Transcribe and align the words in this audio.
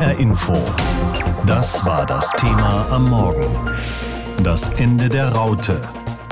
HR 0.00 0.18
Info. 0.18 0.54
Das 1.46 1.84
war 1.84 2.06
das 2.06 2.32
Thema 2.32 2.86
am 2.90 3.10
Morgen. 3.10 3.44
Das 4.42 4.70
Ende 4.70 5.10
der 5.10 5.28
Raute. 5.28 5.78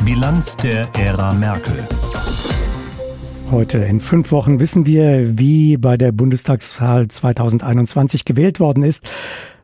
Bilanz 0.07 0.57
der 0.57 0.89
Ära 0.99 1.35
Merkel. 1.35 1.77
Heute 3.51 3.77
in 3.79 4.01
fünf 4.01 4.33
Wochen 4.33 4.59
wissen 4.59 4.87
wir, 4.87 5.39
wie 5.39 5.77
bei 5.77 5.99
der 5.99 6.13
Bundestagswahl 6.13 7.09
2021 7.09 8.25
gewählt 8.25 8.59
worden 8.59 8.83
ist. 8.83 9.07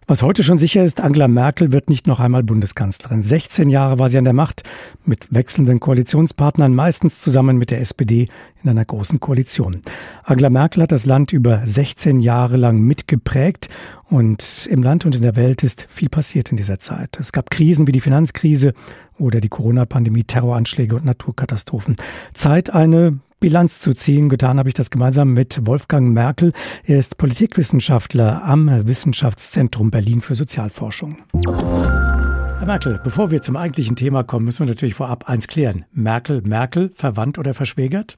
Was 0.07 0.23
heute 0.23 0.43
schon 0.43 0.59
sicher 0.59 0.85
ist, 0.85 1.01
Angela 1.01 1.29
Merkel 1.29 1.73
wird 1.73 1.89
nicht 1.89 2.07
noch 2.07 2.21
einmal 2.21 2.43
Bundeskanzlerin. 2.43 3.23
16 3.23 3.71
Jahre 3.71 3.99
war 3.99 4.11
sie 4.11 4.19
an 4.19 4.25
der 4.25 4.35
Macht 4.35 4.63
mit 5.07 5.33
wechselnden 5.33 5.81
Koalitionspartnern, 5.81 6.75
meistens 6.75 7.21
zusammen 7.21 7.57
mit 7.57 7.71
der 7.71 7.81
SPD 7.81 8.29
in 8.63 8.69
einer 8.69 8.85
großen 8.85 9.19
Koalition. 9.19 9.81
Angela 10.23 10.51
Merkel 10.51 10.83
hat 10.83 10.93
das 10.93 11.07
Land 11.07 11.33
über 11.33 11.63
16 11.65 12.21
Jahre 12.21 12.59
lang 12.59 12.81
mitgeprägt 12.81 13.71
und 14.11 14.69
im 14.71 14.83
Land 14.83 15.07
und 15.07 15.17
in 15.17 15.23
der 15.23 15.37
Welt 15.37 15.63
ist 15.63 15.87
viel 15.89 16.11
passiert 16.11 16.51
in 16.51 16.59
dieser 16.59 16.79
Zeit. 16.79 17.19
Es 17.19 17.33
gab 17.33 17.51
Krisen 17.51 17.87
wie 17.87 17.93
die 17.93 18.01
Finanzkrise 18.01 18.75
oder 19.19 19.41
die 19.41 19.49
Corona-Pandemie, 19.49 20.25
Terroranschläge 20.25 20.97
und 20.97 21.07
Naturkatastrophen. 21.07 21.97
Zeit, 22.35 22.69
eine 22.69 23.21
Bilanz 23.41 23.81
zu 23.81 23.95
ziehen. 23.95 24.29
Getan 24.29 24.59
habe 24.59 24.69
ich 24.69 24.75
das 24.75 24.91
gemeinsam 24.91 25.33
mit 25.33 25.67
Wolfgang 25.67 26.13
Merkel. 26.13 26.53
Er 26.85 26.99
ist 26.99 27.19
Politikwissenschaftler 27.19 28.43
am 28.45 28.87
Wissenschaftszentrum 28.87 29.91
Berlin 29.91 30.21
für 30.21 30.35
Sozialforschung. 30.35 31.19
Herr 31.35 32.67
Merkel, 32.67 33.01
bevor 33.05 33.31
wir 33.31 33.43
zum 33.43 33.57
eigentlichen 33.57 33.97
Thema 33.97 34.23
kommen, 34.23 34.47
müssen 34.47 34.61
wir 34.61 34.73
natürlich 34.73 34.95
vorab 34.95 35.29
eins 35.29 35.49
klären. 35.49 35.85
Merkel, 35.93 36.41
Merkel, 36.43 36.91
verwandt 36.95 37.39
oder 37.39 37.53
verschwägert? 37.53 38.17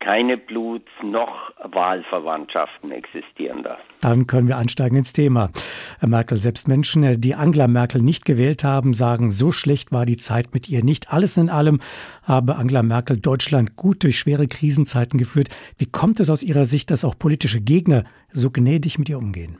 Keine 0.00 0.36
Bluts- 0.36 0.90
noch 1.02 1.52
Wahlverwandtschaften 1.62 2.90
existieren 2.90 3.62
da. 3.62 3.78
Dann 4.00 4.26
können 4.26 4.48
wir 4.48 4.56
einsteigen 4.56 4.96
ins 4.96 5.12
Thema. 5.12 5.50
Herr 5.98 6.08
Merkel, 6.08 6.38
selbst 6.38 6.68
Menschen, 6.68 7.20
die 7.20 7.34
Angela 7.34 7.68
Merkel 7.68 8.02
nicht 8.02 8.24
gewählt 8.24 8.64
haben, 8.64 8.94
sagen, 8.94 9.30
so 9.30 9.52
schlecht 9.52 9.92
war 9.92 10.06
die 10.06 10.16
Zeit 10.16 10.54
mit 10.54 10.68
ihr 10.68 10.82
nicht. 10.82 11.12
Alles 11.12 11.36
in 11.36 11.50
allem 11.50 11.80
habe 12.22 12.56
Angela 12.56 12.82
Merkel 12.82 13.18
Deutschland 13.18 13.76
gut 13.76 14.02
durch 14.02 14.18
schwere 14.18 14.48
Krisenzeiten 14.48 15.18
geführt. 15.18 15.48
Wie 15.76 15.86
kommt 15.86 16.18
es 16.20 16.30
aus 16.30 16.42
Ihrer 16.42 16.64
Sicht, 16.64 16.90
dass 16.90 17.04
auch 17.04 17.18
politische 17.18 17.60
Gegner 17.60 18.04
so 18.32 18.50
gnädig 18.50 18.98
mit 18.98 19.08
ihr 19.08 19.18
umgehen? 19.18 19.58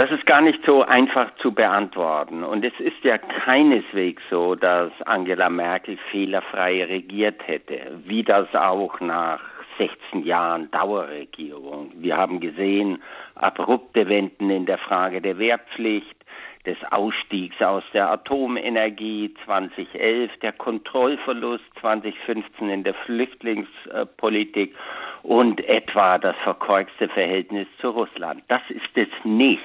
Das 0.00 0.10
ist 0.12 0.24
gar 0.24 0.40
nicht 0.40 0.64
so 0.64 0.82
einfach 0.82 1.30
zu 1.42 1.52
beantworten. 1.52 2.42
Und 2.42 2.64
es 2.64 2.72
ist 2.80 3.04
ja 3.04 3.18
keineswegs 3.18 4.22
so, 4.30 4.54
dass 4.54 4.90
Angela 5.04 5.50
Merkel 5.50 5.98
fehlerfrei 6.10 6.86
regiert 6.86 7.46
hätte, 7.46 8.00
wie 8.06 8.22
das 8.22 8.46
auch 8.54 8.98
nach 9.00 9.40
16 9.76 10.24
Jahren 10.24 10.70
Dauerregierung. 10.70 11.92
Wir 11.96 12.16
haben 12.16 12.40
gesehen, 12.40 13.02
abrupte 13.34 14.08
Wenden 14.08 14.48
in 14.48 14.64
der 14.64 14.78
Frage 14.78 15.20
der 15.20 15.38
Wehrpflicht, 15.38 16.16
des 16.64 16.78
Ausstiegs 16.90 17.60
aus 17.60 17.82
der 17.92 18.10
Atomenergie 18.10 19.34
2011, 19.44 20.30
der 20.42 20.52
Kontrollverlust 20.52 21.64
2015 21.80 22.70
in 22.70 22.84
der 22.84 22.94
Flüchtlingspolitik 22.94 24.74
und 25.22 25.60
etwa 25.66 26.18
das 26.18 26.36
verkorkste 26.42 27.08
Verhältnis 27.08 27.66
zu 27.80 27.90
Russland. 27.90 28.42
Das 28.48 28.62
ist 28.70 28.90
es 28.94 29.08
nicht. 29.24 29.60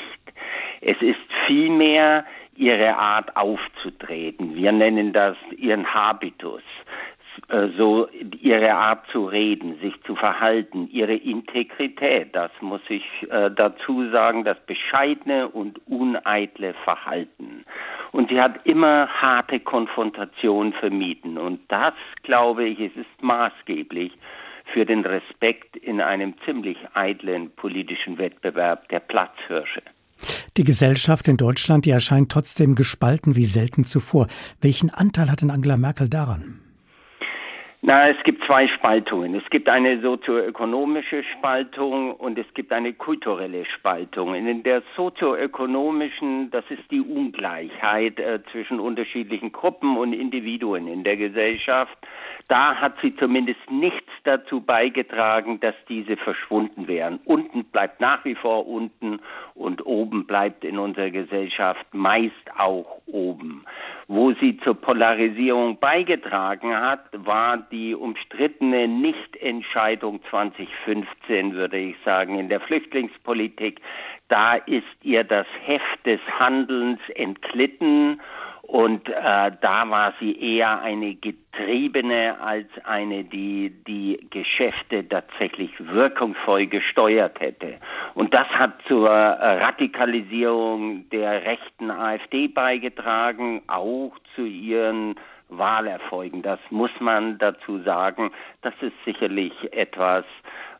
Es 0.87 1.01
ist 1.01 1.17
vielmehr 1.47 2.25
ihre 2.55 2.95
Art 2.95 3.35
aufzutreten. 3.35 4.55
Wir 4.55 4.71
nennen 4.71 5.13
das 5.13 5.35
ihren 5.57 5.91
Habitus. 5.91 6.61
Äh, 7.49 7.69
so 7.75 8.07
ihre 8.39 8.73
Art 8.73 9.05
zu 9.11 9.25
reden, 9.25 9.79
sich 9.79 9.99
zu 10.03 10.15
verhalten, 10.15 10.87
ihre 10.91 11.15
Integrität, 11.15 12.35
das 12.35 12.51
muss 12.61 12.81
ich 12.87 13.03
äh, 13.29 13.49
dazu 13.49 14.09
sagen, 14.11 14.43
das 14.43 14.59
bescheidene 14.67 15.49
und 15.49 15.81
uneitle 15.87 16.75
Verhalten. 16.83 17.65
Und 18.11 18.29
sie 18.29 18.39
hat 18.39 18.65
immer 18.65 19.07
harte 19.07 19.59
Konfrontation 19.59 20.71
vermieden. 20.73 21.39
Und 21.39 21.59
das, 21.67 21.95
glaube 22.21 22.65
ich, 22.65 22.79
ist 22.79 23.21
maßgeblich 23.21 24.13
für 24.71 24.85
den 24.85 25.01
Respekt 25.01 25.75
in 25.77 25.99
einem 25.99 26.35
ziemlich 26.45 26.77
eitlen 26.93 27.51
politischen 27.55 28.19
Wettbewerb 28.19 28.87
der 28.89 28.99
Platzhirsche. 28.99 29.81
Die 30.57 30.63
Gesellschaft 30.63 31.27
in 31.27 31.35
Deutschland, 31.35 31.85
die 31.85 31.89
erscheint 31.89 32.31
trotzdem 32.31 32.75
gespalten 32.75 33.35
wie 33.35 33.43
selten 33.43 33.83
zuvor. 33.83 34.27
Welchen 34.61 34.89
Anteil 34.89 35.29
hat 35.29 35.41
denn 35.41 35.51
Angela 35.51 35.75
Merkel 35.75 36.07
daran? 36.07 36.64
Na, 37.87 38.09
es 38.09 38.17
gibt 38.23 38.43
zwei 38.45 38.67
Spaltungen. 38.67 39.35
Es 39.35 39.47
gibt 39.51 39.69
eine 39.69 40.01
sozioökonomische 40.01 41.23
Spaltung 41.37 42.15
und 42.15 42.35
es 42.39 42.51
gibt 42.55 42.71
eine 42.71 42.93
kulturelle 42.93 43.63
Spaltung. 43.65 44.33
In 44.33 44.63
der 44.63 44.81
sozioökonomischen, 44.95 46.49
das 46.49 46.65
ist 46.69 46.81
die 46.89 47.01
Ungleichheit 47.01 48.19
äh, 48.19 48.39
zwischen 48.51 48.79
unterschiedlichen 48.79 49.51
Gruppen 49.51 49.97
und 49.97 50.13
Individuen 50.13 50.87
in 50.87 51.03
der 51.03 51.15
Gesellschaft. 51.15 51.95
Da 52.47 52.73
hat 52.73 52.95
sie 53.03 53.15
zumindest 53.17 53.69
nichts 53.69 54.11
dazu 54.23 54.61
beigetragen, 54.61 55.59
dass 55.59 55.75
diese 55.87 56.17
verschwunden 56.17 56.87
wären. 56.87 57.19
Unten 57.25 57.65
bleibt 57.65 58.01
nach 58.01 58.25
wie 58.25 58.33
vor 58.33 58.65
unten 58.65 59.19
und 59.53 59.85
oben 59.85 60.25
bleibt 60.25 60.63
in 60.65 60.79
unserer 60.79 61.11
Gesellschaft 61.11 61.85
meist 61.93 62.33
auch 62.57 63.01
oben. 63.05 63.63
Wo 64.07 64.33
sie 64.33 64.57
zur 64.57 64.75
Polarisierung 64.75 65.79
beigetragen 65.79 66.75
hat, 66.75 67.05
war 67.13 67.57
die 67.57 67.95
umstrittene 67.95 68.87
Nichtentscheidung 68.87 70.21
2015, 70.29 71.53
würde 71.53 71.77
ich 71.77 71.95
sagen, 72.05 72.37
in 72.37 72.47
der 72.47 72.59
Flüchtlingspolitik. 72.59 73.81
Da 74.27 74.55
ist 74.55 74.83
ihr 75.01 75.23
das 75.23 75.47
Heft 75.63 76.05
des 76.05 76.19
Handelns 76.37 76.99
entglitten 77.15 78.21
und 78.67 79.07
äh, 79.09 79.51
da 79.61 79.89
war 79.89 80.13
sie 80.19 80.39
eher 80.39 80.81
eine 80.81 81.13
Getriebene 81.13 82.39
als 82.41 82.67
eine, 82.83 83.23
die 83.23 83.69
die 83.87 84.27
Geschäfte 84.31 85.07
tatsächlich 85.07 85.71
wirkungsvoll 85.77 86.65
gesteuert 86.65 87.39
hätte. 87.39 87.75
Und 88.15 88.33
das 88.33 88.47
hat 88.47 88.73
zur 88.87 89.09
äh, 89.09 89.63
Radikalisierung 89.63 91.07
der 91.11 91.45
rechten 91.45 91.91
AfD 91.91 92.47
beigetragen, 92.47 93.61
auch 93.67 94.13
zu 94.33 94.45
ihren 94.45 95.15
Wahlerfolgen. 95.49 96.41
Das 96.41 96.59
muss 96.71 96.91
man 96.99 97.37
dazu 97.37 97.79
sagen. 97.83 98.31
Das 98.63 98.73
ist 98.81 98.95
sicherlich 99.05 99.53
etwas, 99.73 100.25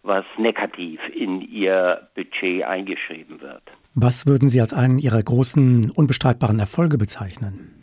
was 0.01 0.25
negativ 0.37 0.99
in 1.13 1.39
ihr 1.41 2.07
Budget 2.15 2.63
eingeschrieben 2.63 3.41
wird. 3.41 3.63
Was 3.97 4.27
würden 4.27 4.49
Sie 4.49 4.59
als 4.59 4.73
einen 4.73 4.99
Ihrer 4.99 5.23
großen, 5.23 5.89
unbestreitbaren 5.89 6.59
Erfolge 6.59 6.97
bezeichnen? 6.97 7.81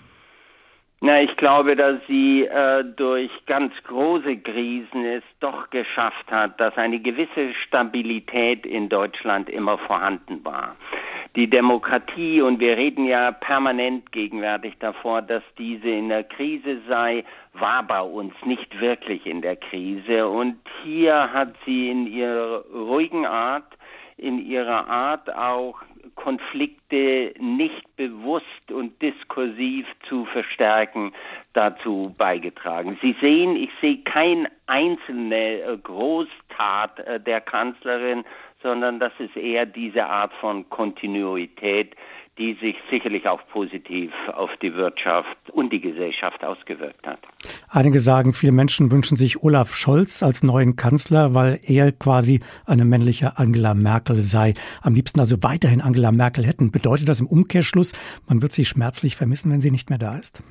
Na, 1.01 1.23
ich 1.23 1.35
glaube, 1.37 1.75
dass 1.75 1.97
sie 2.07 2.45
äh, 2.45 2.85
durch 2.85 3.31
ganz 3.47 3.73
große 3.89 4.37
Krisen 4.37 5.05
es 5.05 5.25
doch 5.41 5.71
geschafft 5.71 6.31
hat, 6.31 6.61
dass 6.61 6.77
eine 6.77 7.01
gewisse 7.01 7.55
Stabilität 7.67 8.67
in 8.67 8.91
Deutschland 8.91 9.49
immer 9.49 9.79
vorhanden 9.79 10.45
war. 10.45 10.77
Die 11.35 11.49
Demokratie, 11.49 12.43
und 12.43 12.61
wir 12.61 12.77
reden 12.77 13.07
ja 13.07 13.33
permanent 13.33 14.13
gegenwärtig 14.13 14.75
davor, 14.81 15.23
dass 15.23 15.43
diese 15.57 15.89
in 15.89 16.11
der 16.11 16.25
Krise 16.25 16.83
sei, 16.87 17.25
war 17.55 17.83
bei 17.85 18.03
uns 18.03 18.35
nicht 18.45 18.79
wirklich 18.81 19.27
in 19.27 19.41
der 19.41 19.57
Krise. 19.57 20.29
Und 20.29 20.57
hier 20.85 21.33
hat 21.33 21.55
sie 21.65 21.89
in 21.89 22.07
ihrer 22.07 22.65
ruhigen 22.71 23.25
Art, 23.25 23.65
in 24.19 24.39
ihrer 24.39 24.87
Art 24.87 25.35
auch 25.35 25.81
Konflikte 26.15 27.35
nicht 27.39 27.97
bewusst 27.97 28.71
und 28.71 29.01
diskursiv 29.03 29.87
zu 30.09 30.25
verstärken, 30.27 31.13
dazu 31.53 32.15
beigetragen. 32.17 32.99
Sie 33.03 33.17
sehen, 33.21 33.57
ich 33.57 33.71
sehe 33.81 33.99
keine 33.99 34.51
einzelne 34.67 35.61
äh, 35.61 35.79
Großtat 35.79 36.99
äh, 37.01 37.21
der 37.21 37.41
Kanzlerin, 37.41 38.25
sondern 38.63 39.01
das 39.01 39.13
ist 39.19 39.37
eher 39.37 39.67
diese 39.67 40.07
Art 40.07 40.33
von 40.35 40.69
Kontinuität, 40.71 41.95
die 42.39 42.55
sich 42.61 42.77
sicherlich 42.91 43.29
auch 43.29 43.41
positiv 43.49 44.11
auf 44.33 44.51
die 44.63 44.75
Wirtschaft 44.75 45.37
und 45.53 45.73
die 45.73 45.81
Gesellschaft 45.81 46.43
ausgewirkt 46.45 47.07
hat. 47.07 47.19
Einige 47.69 48.01
sagen, 48.01 48.33
viele 48.33 48.53
Menschen 48.53 48.91
wünschen 48.91 49.17
sich 49.17 49.43
Olaf 49.43 49.75
Scholz 49.75 50.23
als 50.23 50.43
neuen 50.43 50.77
Kanzler, 50.77 51.35
weil 51.35 51.59
er 51.67 51.93
quasi 51.93 52.41
eine 52.67 52.85
männliche 52.85 53.37
Angela 53.37 53.75
Merkel 53.75 54.17
sei. 54.17 54.55
Am 54.83 54.95
liebsten 54.95 55.21
also 55.21 55.43
weiterhin 55.43 55.83
Angela 55.83 56.11
Merkel 56.11 56.47
hätten. 56.47 56.71
Bedeutet 56.71 57.09
das 57.09 57.21
im 57.21 57.27
Umkehrschluss, 57.27 57.93
man 58.29 58.41
wird 58.41 58.53
sie 58.53 58.65
schmerzlich 58.65 59.17
vermissen, 59.17 59.53
wenn 59.53 59.61
sie 59.61 59.71
nicht 59.71 59.91
mehr 59.91 59.99
da 59.99 60.17
ist? 60.17 60.43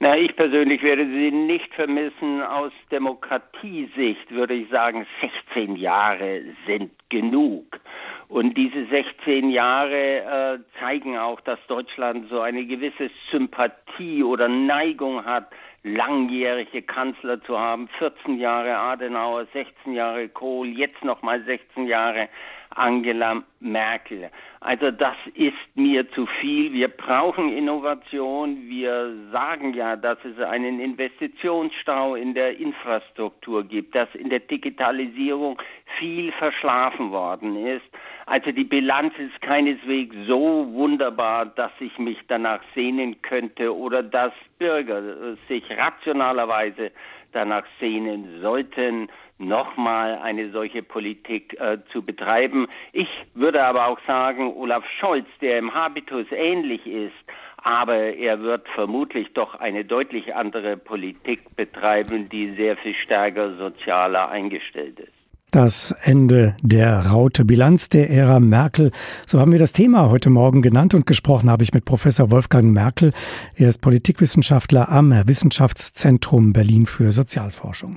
Na, 0.00 0.16
ich 0.16 0.36
persönlich 0.36 0.82
werde 0.84 1.04
sie 1.06 1.32
nicht 1.32 1.74
vermissen. 1.74 2.40
Aus 2.42 2.70
Demokratiesicht 2.92 4.30
würde 4.30 4.54
ich 4.54 4.68
sagen, 4.68 5.04
16 5.48 5.74
Jahre 5.74 6.42
sind 6.66 6.92
genug. 7.08 7.80
Und 8.28 8.58
diese 8.58 8.84
16 8.86 9.50
Jahre 9.50 9.94
äh, 9.94 10.58
zeigen 10.78 11.16
auch, 11.16 11.40
dass 11.40 11.58
Deutschland 11.66 12.30
so 12.30 12.40
eine 12.40 12.66
gewisse 12.66 13.10
Sympathie 13.30 14.22
oder 14.22 14.48
Neigung 14.48 15.24
hat, 15.24 15.50
langjährige 15.82 16.82
Kanzler 16.82 17.42
zu 17.42 17.58
haben. 17.58 17.88
14 17.98 18.38
Jahre 18.38 18.76
Adenauer, 18.76 19.46
16 19.52 19.94
Jahre 19.94 20.28
Kohl, 20.28 20.68
jetzt 20.68 21.02
nochmal 21.04 21.42
16 21.44 21.86
Jahre 21.86 22.28
Angela 22.70 23.42
Merkel. 23.60 24.30
Also 24.60 24.90
das 24.90 25.16
ist 25.34 25.54
mir 25.74 26.10
zu 26.10 26.26
viel. 26.40 26.72
Wir 26.72 26.88
brauchen 26.88 27.56
Innovation. 27.56 28.68
Wir 28.68 29.14
sagen 29.32 29.72
ja, 29.74 29.96
dass 29.96 30.18
es 30.24 30.38
einen 30.40 30.80
Investitionsstau 30.80 32.14
in 32.14 32.34
der 32.34 32.58
Infrastruktur 32.58 33.64
gibt, 33.64 33.94
dass 33.94 34.12
in 34.14 34.30
der 34.30 34.40
Digitalisierung 34.40 35.60
viel 35.98 36.32
verschlafen 36.32 37.10
worden 37.10 37.56
ist. 37.66 37.86
Also 38.26 38.52
die 38.52 38.64
Bilanz 38.64 39.14
ist 39.18 39.40
keineswegs 39.40 40.14
so 40.26 40.68
wunderbar, 40.72 41.46
dass 41.46 41.72
ich 41.80 41.98
mich 41.98 42.18
danach 42.28 42.60
sehnen 42.74 43.20
könnte 43.22 43.74
oder 43.74 44.02
dass 44.02 44.32
Bürger 44.58 45.36
sich 45.48 45.64
rationalerweise 45.70 46.92
danach 47.32 47.64
sehnen 47.80 48.40
sollten, 48.40 49.08
nochmal 49.38 50.18
eine 50.18 50.50
solche 50.50 50.82
Politik 50.82 51.58
äh, 51.60 51.78
zu 51.92 52.02
betreiben. 52.02 52.66
Ich 52.92 53.08
würde 53.34 53.62
aber 53.64 53.86
auch 53.86 54.00
sagen, 54.00 54.52
Olaf 54.54 54.84
Scholz, 54.98 55.26
der 55.40 55.58
im 55.58 55.72
Habitus 55.72 56.26
ähnlich 56.32 56.86
ist, 56.86 57.14
aber 57.58 57.96
er 57.96 58.40
wird 58.40 58.68
vermutlich 58.68 59.32
doch 59.34 59.54
eine 59.54 59.84
deutlich 59.84 60.34
andere 60.34 60.76
Politik 60.76 61.56
betreiben, 61.56 62.28
die 62.28 62.54
sehr 62.54 62.76
viel 62.76 62.94
stärker 62.94 63.54
sozialer 63.54 64.28
eingestellt 64.28 65.00
ist. 65.00 65.17
Das 65.50 65.94
Ende 66.02 66.54
der 66.60 67.06
Raute 67.06 67.46
Bilanz 67.46 67.88
der 67.88 68.10
Ära 68.10 68.38
Merkel. 68.38 68.90
So 69.24 69.40
haben 69.40 69.50
wir 69.50 69.58
das 69.58 69.72
Thema 69.72 70.10
heute 70.10 70.28
Morgen 70.28 70.60
genannt 70.60 70.92
und 70.92 71.06
gesprochen 71.06 71.48
habe 71.48 71.64
ich 71.64 71.72
mit 71.72 71.86
Professor 71.86 72.30
Wolfgang 72.30 72.70
Merkel. 72.70 73.12
Er 73.56 73.70
ist 73.70 73.80
Politikwissenschaftler 73.80 74.90
am 74.90 75.10
Wissenschaftszentrum 75.26 76.52
Berlin 76.52 76.84
für 76.84 77.12
Sozialforschung. 77.12 77.96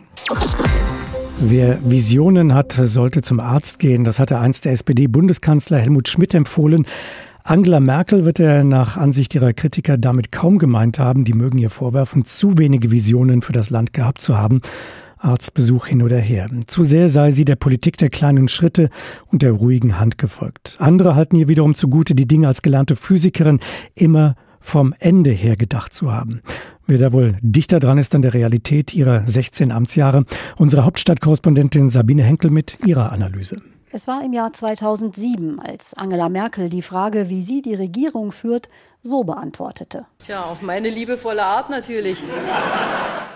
Wer 1.41 1.77
Visionen 1.83 2.53
hat, 2.53 2.71
sollte 2.71 3.21
zum 3.21 3.41
Arzt 3.41 3.79
gehen. 3.79 4.05
Das 4.05 4.17
hatte 4.17 4.39
einst 4.39 4.63
der 4.63 4.71
SPD-Bundeskanzler 4.71 5.79
Helmut 5.79 6.07
Schmidt 6.07 6.33
empfohlen. 6.33 6.85
Angela 7.43 7.81
Merkel 7.81 8.23
wird 8.23 8.39
er 8.39 8.63
nach 8.63 8.95
Ansicht 8.95 9.35
ihrer 9.35 9.51
Kritiker 9.51 9.97
damit 9.97 10.31
kaum 10.31 10.57
gemeint 10.57 10.99
haben. 10.99 11.25
Die 11.25 11.33
mögen 11.33 11.57
ihr 11.57 11.69
vorwerfen, 11.69 12.23
zu 12.23 12.57
wenige 12.57 12.91
Visionen 12.91 13.41
für 13.41 13.51
das 13.51 13.69
Land 13.69 13.91
gehabt 13.91 14.21
zu 14.21 14.37
haben. 14.37 14.61
Arztbesuch 15.23 15.87
hin 15.87 16.01
oder 16.01 16.17
her. 16.17 16.49
Zu 16.67 16.83
sehr 16.83 17.09
sei 17.09 17.31
sie 17.31 17.45
der 17.45 17.55
Politik 17.55 17.97
der 17.97 18.09
kleinen 18.09 18.47
Schritte 18.47 18.89
und 19.27 19.41
der 19.41 19.51
ruhigen 19.51 19.99
Hand 19.99 20.17
gefolgt. 20.17 20.77
Andere 20.79 21.15
halten 21.15 21.35
ihr 21.35 21.47
wiederum 21.47 21.75
zugute, 21.75 22.15
die 22.15 22.27
Dinge 22.27 22.47
als 22.47 22.61
gelernte 22.61 22.95
Physikerin 22.95 23.59
immer 23.95 24.35
vom 24.59 24.93
Ende 24.99 25.31
her 25.31 25.55
gedacht 25.55 25.93
zu 25.93 26.11
haben. 26.11 26.41
Wer 26.85 26.97
da 26.97 27.11
wohl 27.11 27.35
dichter 27.41 27.79
dran 27.79 27.97
ist 27.97 28.13
an 28.15 28.21
der 28.21 28.33
Realität 28.33 28.93
ihrer 28.93 29.27
16 29.27 29.71
Amtsjahre, 29.71 30.25
unsere 30.57 30.85
Hauptstadtkorrespondentin 30.85 31.89
Sabine 31.89 32.23
Henkel 32.23 32.51
mit 32.51 32.77
ihrer 32.85 33.11
Analyse. 33.11 33.61
Es 33.93 34.07
war 34.07 34.23
im 34.23 34.31
Jahr 34.31 34.53
2007, 34.53 35.59
als 35.59 35.93
Angela 35.95 36.29
Merkel 36.29 36.69
die 36.69 36.81
Frage, 36.81 37.29
wie 37.29 37.41
sie 37.41 37.61
die 37.61 37.73
Regierung 37.73 38.31
führt, 38.31 38.69
so 39.01 39.25
beantwortete. 39.25 40.05
Tja, 40.19 40.43
auf 40.43 40.61
meine 40.61 40.89
liebevolle 40.89 41.43
Art 41.43 41.69
natürlich. 41.69 42.17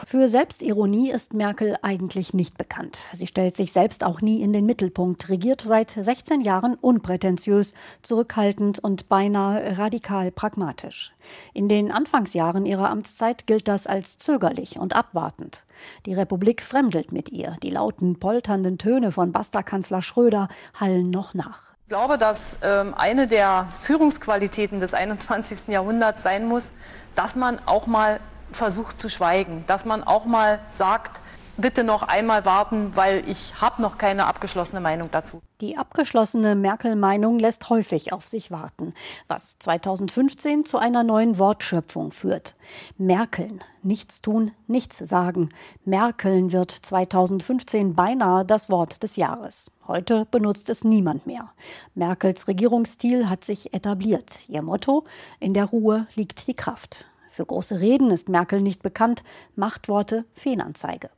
Für 0.07 0.29
Selbstironie 0.29 1.09
ist 1.09 1.33
Merkel 1.33 1.77
eigentlich 1.81 2.35
nicht 2.35 2.59
bekannt. 2.59 3.07
Sie 3.13 3.25
stellt 3.25 3.57
sich 3.57 3.71
selbst 3.71 4.03
auch 4.03 4.21
nie 4.21 4.43
in 4.43 4.53
den 4.53 4.67
Mittelpunkt, 4.67 5.29
regiert 5.29 5.61
seit 5.61 5.89
16 5.89 6.41
Jahren 6.41 6.75
unprätentiös, 6.75 7.73
zurückhaltend 8.03 8.77
und 8.77 9.09
beinahe 9.09 9.79
radikal 9.79 10.29
pragmatisch. 10.29 11.11
In 11.55 11.69
den 11.69 11.91
Anfangsjahren 11.91 12.67
ihrer 12.67 12.91
Amtszeit 12.91 13.47
gilt 13.47 13.67
das 13.67 13.87
als 13.87 14.19
zögerlich 14.19 14.77
und 14.77 14.95
abwartend. 14.95 15.63
Die 16.05 16.13
Republik 16.13 16.61
fremdelt 16.61 17.11
mit 17.11 17.29
ihr. 17.29 17.57
Die 17.63 17.71
lauten, 17.71 18.19
polternden 18.19 18.77
Töne 18.77 19.11
von 19.11 19.31
Basta-Kanzler 19.31 20.03
Schröder 20.03 20.49
hallen 20.79 21.09
noch 21.09 21.33
nach. 21.33 21.73
Ich 21.81 21.89
glaube, 21.89 22.19
dass 22.19 22.59
ähm, 22.61 22.93
eine 22.95 23.27
der 23.27 23.69
Führungsqualitäten 23.81 24.79
des 24.79 24.93
21. 24.93 25.67
Jahrhunderts 25.69 26.21
sein 26.21 26.45
muss, 26.45 26.73
dass 27.15 27.35
man 27.35 27.57
auch 27.65 27.87
mal 27.87 28.19
versucht 28.51 28.99
zu 28.99 29.09
schweigen, 29.09 29.63
dass 29.67 29.85
man 29.85 30.03
auch 30.03 30.25
mal 30.25 30.59
sagt, 30.69 31.21
bitte 31.57 31.83
noch 31.83 32.03
einmal 32.03 32.45
warten, 32.45 32.95
weil 32.95 33.27
ich 33.29 33.61
habe 33.61 33.81
noch 33.81 33.97
keine 33.97 34.25
abgeschlossene 34.25 34.81
Meinung 34.81 35.09
dazu. 35.11 35.41
Die 35.61 35.77
abgeschlossene 35.77 36.55
Merkel-Meinung 36.55 37.39
lässt 37.39 37.69
häufig 37.69 38.11
auf 38.11 38.27
sich 38.27 38.51
warten, 38.51 38.93
was 39.27 39.57
2015 39.59 40.65
zu 40.65 40.77
einer 40.77 41.03
neuen 41.03 41.39
Wortschöpfung 41.39 42.11
führt. 42.11 42.55
Merkeln, 42.97 43.63
nichts 43.83 44.21
tun, 44.21 44.51
nichts 44.67 44.97
sagen. 44.97 45.49
Merkeln 45.85 46.51
wird 46.51 46.71
2015 46.71 47.95
beinahe 47.95 48.43
das 48.43 48.69
Wort 48.69 49.03
des 49.03 49.15
Jahres. 49.15 49.71
Heute 49.87 50.25
benutzt 50.25 50.69
es 50.69 50.83
niemand 50.83 51.25
mehr. 51.25 51.51
Merkels 51.93 52.47
Regierungsstil 52.47 53.29
hat 53.29 53.45
sich 53.45 53.73
etabliert. 53.73 54.49
Ihr 54.49 54.61
Motto: 54.61 55.05
In 55.39 55.53
der 55.53 55.65
Ruhe 55.65 56.07
liegt 56.15 56.47
die 56.47 56.55
Kraft. 56.55 57.07
Für 57.35 57.45
große 57.45 57.81
Reden 57.81 58.11
ist 58.11 58.29
Merkel 58.29 58.61
nicht 58.61 58.81
bekannt, 58.81 59.21
Machtworte 59.57 60.23
Fehlanzeige. 60.35 61.09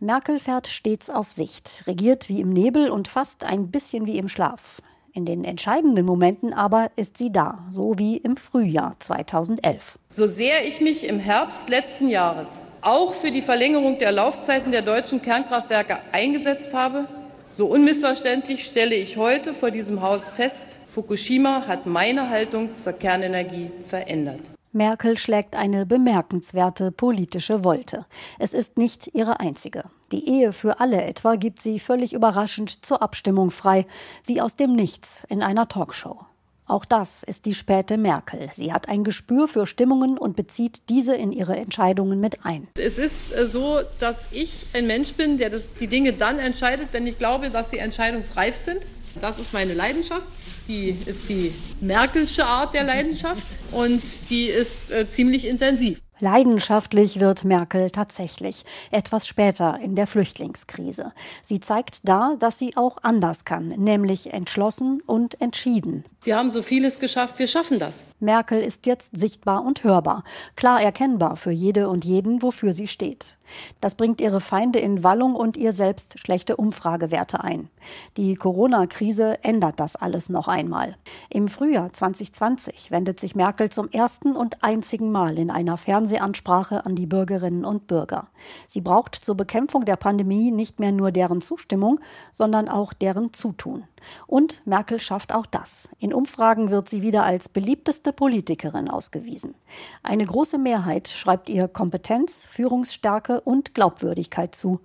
Merkel 0.00 0.40
fährt 0.40 0.66
stets 0.66 1.08
auf 1.08 1.30
Sicht, 1.30 1.84
regiert 1.86 2.28
wie 2.28 2.40
im 2.40 2.50
Nebel 2.50 2.90
und 2.90 3.06
fast 3.06 3.44
ein 3.44 3.70
bisschen 3.70 4.08
wie 4.08 4.18
im 4.18 4.28
Schlaf. 4.28 4.82
In 5.12 5.24
den 5.24 5.44
entscheidenden 5.44 6.04
Momenten 6.04 6.52
aber 6.52 6.90
ist 6.96 7.16
sie 7.16 7.30
da, 7.30 7.64
so 7.68 7.96
wie 7.96 8.16
im 8.16 8.36
Frühjahr 8.36 8.96
2011. 8.98 10.00
So 10.08 10.26
sehr 10.26 10.66
ich 10.66 10.80
mich 10.80 11.06
im 11.06 11.20
Herbst 11.20 11.68
letzten 11.68 12.08
Jahres 12.08 12.58
auch 12.80 13.14
für 13.14 13.30
die 13.30 13.42
Verlängerung 13.42 14.00
der 14.00 14.10
Laufzeiten 14.10 14.72
der 14.72 14.82
deutschen 14.82 15.22
Kernkraftwerke 15.22 15.98
eingesetzt 16.10 16.74
habe, 16.74 17.06
so 17.46 17.66
unmissverständlich 17.66 18.64
stelle 18.66 18.96
ich 18.96 19.16
heute 19.16 19.54
vor 19.54 19.70
diesem 19.70 20.02
Haus 20.02 20.32
fest, 20.32 20.80
Fukushima 20.88 21.68
hat 21.68 21.86
meine 21.86 22.30
Haltung 22.30 22.76
zur 22.76 22.94
Kernenergie 22.94 23.70
verändert. 23.86 24.51
Merkel 24.72 25.18
schlägt 25.18 25.54
eine 25.54 25.84
bemerkenswerte 25.84 26.90
politische 26.92 27.62
Wolte. 27.62 28.06
Es 28.38 28.54
ist 28.54 28.78
nicht 28.78 29.14
ihre 29.14 29.38
einzige. 29.38 29.84
Die 30.12 30.28
Ehe 30.28 30.52
für 30.52 30.80
alle 30.80 31.04
etwa 31.04 31.36
gibt 31.36 31.60
sie 31.60 31.78
völlig 31.78 32.14
überraschend 32.14 32.84
zur 32.84 33.02
Abstimmung 33.02 33.50
frei, 33.50 33.86
wie 34.24 34.40
aus 34.40 34.56
dem 34.56 34.74
Nichts 34.74 35.24
in 35.28 35.42
einer 35.42 35.68
Talkshow. 35.68 36.26
Auch 36.66 36.86
das 36.86 37.22
ist 37.22 37.44
die 37.44 37.54
späte 37.54 37.98
Merkel. 37.98 38.48
Sie 38.52 38.72
hat 38.72 38.88
ein 38.88 39.04
Gespür 39.04 39.46
für 39.46 39.66
Stimmungen 39.66 40.16
und 40.16 40.36
bezieht 40.36 40.88
diese 40.88 41.14
in 41.14 41.32
ihre 41.32 41.56
Entscheidungen 41.56 42.18
mit 42.18 42.46
ein. 42.46 42.68
Es 42.78 42.98
ist 42.98 43.36
äh, 43.36 43.46
so, 43.46 43.80
dass 43.98 44.26
ich 44.30 44.66
ein 44.72 44.86
Mensch 44.86 45.12
bin, 45.12 45.36
der 45.36 45.50
das, 45.50 45.64
die 45.80 45.86
Dinge 45.86 46.14
dann 46.14 46.38
entscheidet, 46.38 46.88
wenn 46.92 47.06
ich 47.06 47.18
glaube, 47.18 47.50
dass 47.50 47.70
sie 47.70 47.78
entscheidungsreif 47.78 48.56
sind. 48.56 48.80
Das 49.20 49.38
ist 49.38 49.52
meine 49.52 49.74
Leidenschaft. 49.74 50.26
Die 50.68 50.96
ist 51.06 51.28
die 51.28 51.52
Merkelsche 51.80 52.46
Art 52.46 52.74
der 52.74 52.84
Leidenschaft 52.84 53.46
und 53.72 54.02
die 54.30 54.46
ist 54.46 54.90
äh, 54.90 55.08
ziemlich 55.08 55.46
intensiv. 55.46 55.98
Leidenschaftlich 56.20 57.18
wird 57.18 57.42
Merkel 57.42 57.90
tatsächlich, 57.90 58.64
etwas 58.92 59.26
später 59.26 59.80
in 59.80 59.96
der 59.96 60.06
Flüchtlingskrise. 60.06 61.12
Sie 61.42 61.58
zeigt 61.58 62.08
da, 62.08 62.36
dass 62.38 62.60
sie 62.60 62.76
auch 62.76 62.98
anders 63.02 63.44
kann, 63.44 63.70
nämlich 63.70 64.32
entschlossen 64.32 65.02
und 65.04 65.40
entschieden. 65.40 66.04
Wir 66.24 66.38
haben 66.38 66.52
so 66.52 66.62
vieles 66.62 67.00
geschafft, 67.00 67.40
wir 67.40 67.48
schaffen 67.48 67.80
das. 67.80 68.04
Merkel 68.20 68.60
ist 68.60 68.86
jetzt 68.86 69.18
sichtbar 69.18 69.64
und 69.64 69.82
hörbar, 69.82 70.22
klar 70.54 70.80
erkennbar 70.80 71.34
für 71.34 71.50
jede 71.50 71.88
und 71.88 72.04
jeden, 72.04 72.42
wofür 72.42 72.72
sie 72.72 72.86
steht. 72.86 73.38
Das 73.80 73.96
bringt 73.96 74.20
ihre 74.20 74.40
Feinde 74.40 74.78
in 74.78 75.02
Wallung 75.02 75.34
und 75.34 75.56
ihr 75.56 75.72
selbst 75.72 76.20
schlechte 76.20 76.56
Umfragewerte 76.56 77.42
ein. 77.42 77.68
Die 78.16 78.36
Corona-Krise 78.36 79.42
ändert 79.42 79.80
das 79.80 79.96
alles 79.96 80.28
noch 80.28 80.46
einmal. 80.46 80.96
Im 81.28 81.48
Frühjahr 81.48 81.90
2020 81.92 82.92
wendet 82.92 83.18
sich 83.18 83.34
Merkel 83.34 83.70
zum 83.70 83.90
ersten 83.90 84.36
und 84.36 84.62
einzigen 84.62 85.10
Mal 85.10 85.38
in 85.38 85.50
einer 85.50 85.76
Fernsehansprache 85.76 86.86
an 86.86 86.94
die 86.94 87.06
Bürgerinnen 87.06 87.64
und 87.64 87.88
Bürger. 87.88 88.28
Sie 88.68 88.80
braucht 88.80 89.16
zur 89.16 89.36
Bekämpfung 89.36 89.84
der 89.84 89.96
Pandemie 89.96 90.52
nicht 90.52 90.78
mehr 90.78 90.92
nur 90.92 91.10
deren 91.10 91.40
Zustimmung, 91.40 92.00
sondern 92.30 92.68
auch 92.68 92.92
deren 92.92 93.32
Zutun. 93.32 93.84
Und 94.26 94.66
Merkel 94.66 95.00
schafft 95.00 95.32
auch 95.32 95.46
das. 95.46 95.88
In 95.98 96.11
Umfragen 96.14 96.70
wird 96.70 96.88
sie 96.88 97.02
wieder 97.02 97.24
als 97.24 97.48
beliebteste 97.48 98.12
Politikerin 98.12 98.88
ausgewiesen. 98.88 99.54
Eine 100.02 100.24
große 100.24 100.58
Mehrheit 100.58 101.08
schreibt 101.08 101.48
ihr 101.48 101.68
Kompetenz, 101.68 102.44
Führungsstärke 102.44 103.40
und 103.40 103.74
Glaubwürdigkeit 103.74 104.54
zu. 104.54 104.80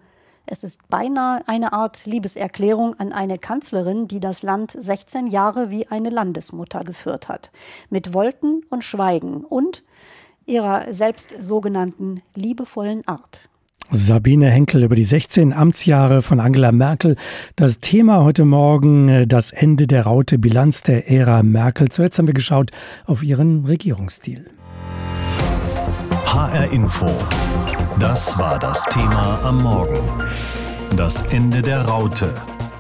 Es 0.46 0.64
ist 0.64 0.88
beinahe 0.88 1.46
eine 1.46 1.74
Art 1.74 2.06
Liebeserklärung 2.06 2.98
an 3.00 3.12
eine 3.12 3.38
Kanzlerin, 3.38 4.08
die 4.08 4.22
das 4.22 4.44
Land 4.44 4.72
16 4.72 5.28
Jahre 5.28 5.72
wie 5.72 5.88
eine 5.88 6.10
Landesmutter 6.10 6.86
geführt 6.86 7.28
hat. 7.28 7.52
Mit 7.90 8.14
Wolken 8.14 8.66
und 8.70 8.86
Schweigen 8.86 9.44
und 9.44 9.84
ihrer 10.46 10.94
selbst 10.94 11.36
sogenannten 11.44 12.22
liebevollen 12.34 13.06
Art. 13.08 13.50
Sabine 13.92 14.50
Henkel 14.50 14.84
über 14.84 14.96
die 14.96 15.06
16 15.06 15.54
Amtsjahre 15.54 16.22
von 16.22 16.40
Angela 16.40 16.72
Merkel. 16.72 17.16
Das 17.56 17.80
Thema 17.80 18.24
heute 18.24 18.44
Morgen 18.44 19.08
äh, 19.08 19.28
das 19.28 19.52
Ende 19.52 19.88
der 19.88 20.04
Raute 20.04 20.38
Bilanz 20.38 20.84
der 20.84 21.10
Ära 21.10 21.42
Merkel. 21.42 21.90
Zuletzt 21.90 22.20
haben 22.20 22.28
wir 22.28 22.34
geschaut 22.34 22.72
auf 23.06 23.24
ihren 23.24 23.66
Regierungsstil. 23.66 24.46
HR 26.26 26.72
Info. 26.72 27.08
Das 28.00 28.38
war 28.38 28.60
das 28.60 28.84
Thema 28.86 29.40
am 29.44 29.64
Morgen. 29.64 30.04
Das 30.96 31.22
Ende 31.24 31.62
der 31.62 31.82
Raute. 31.84 32.34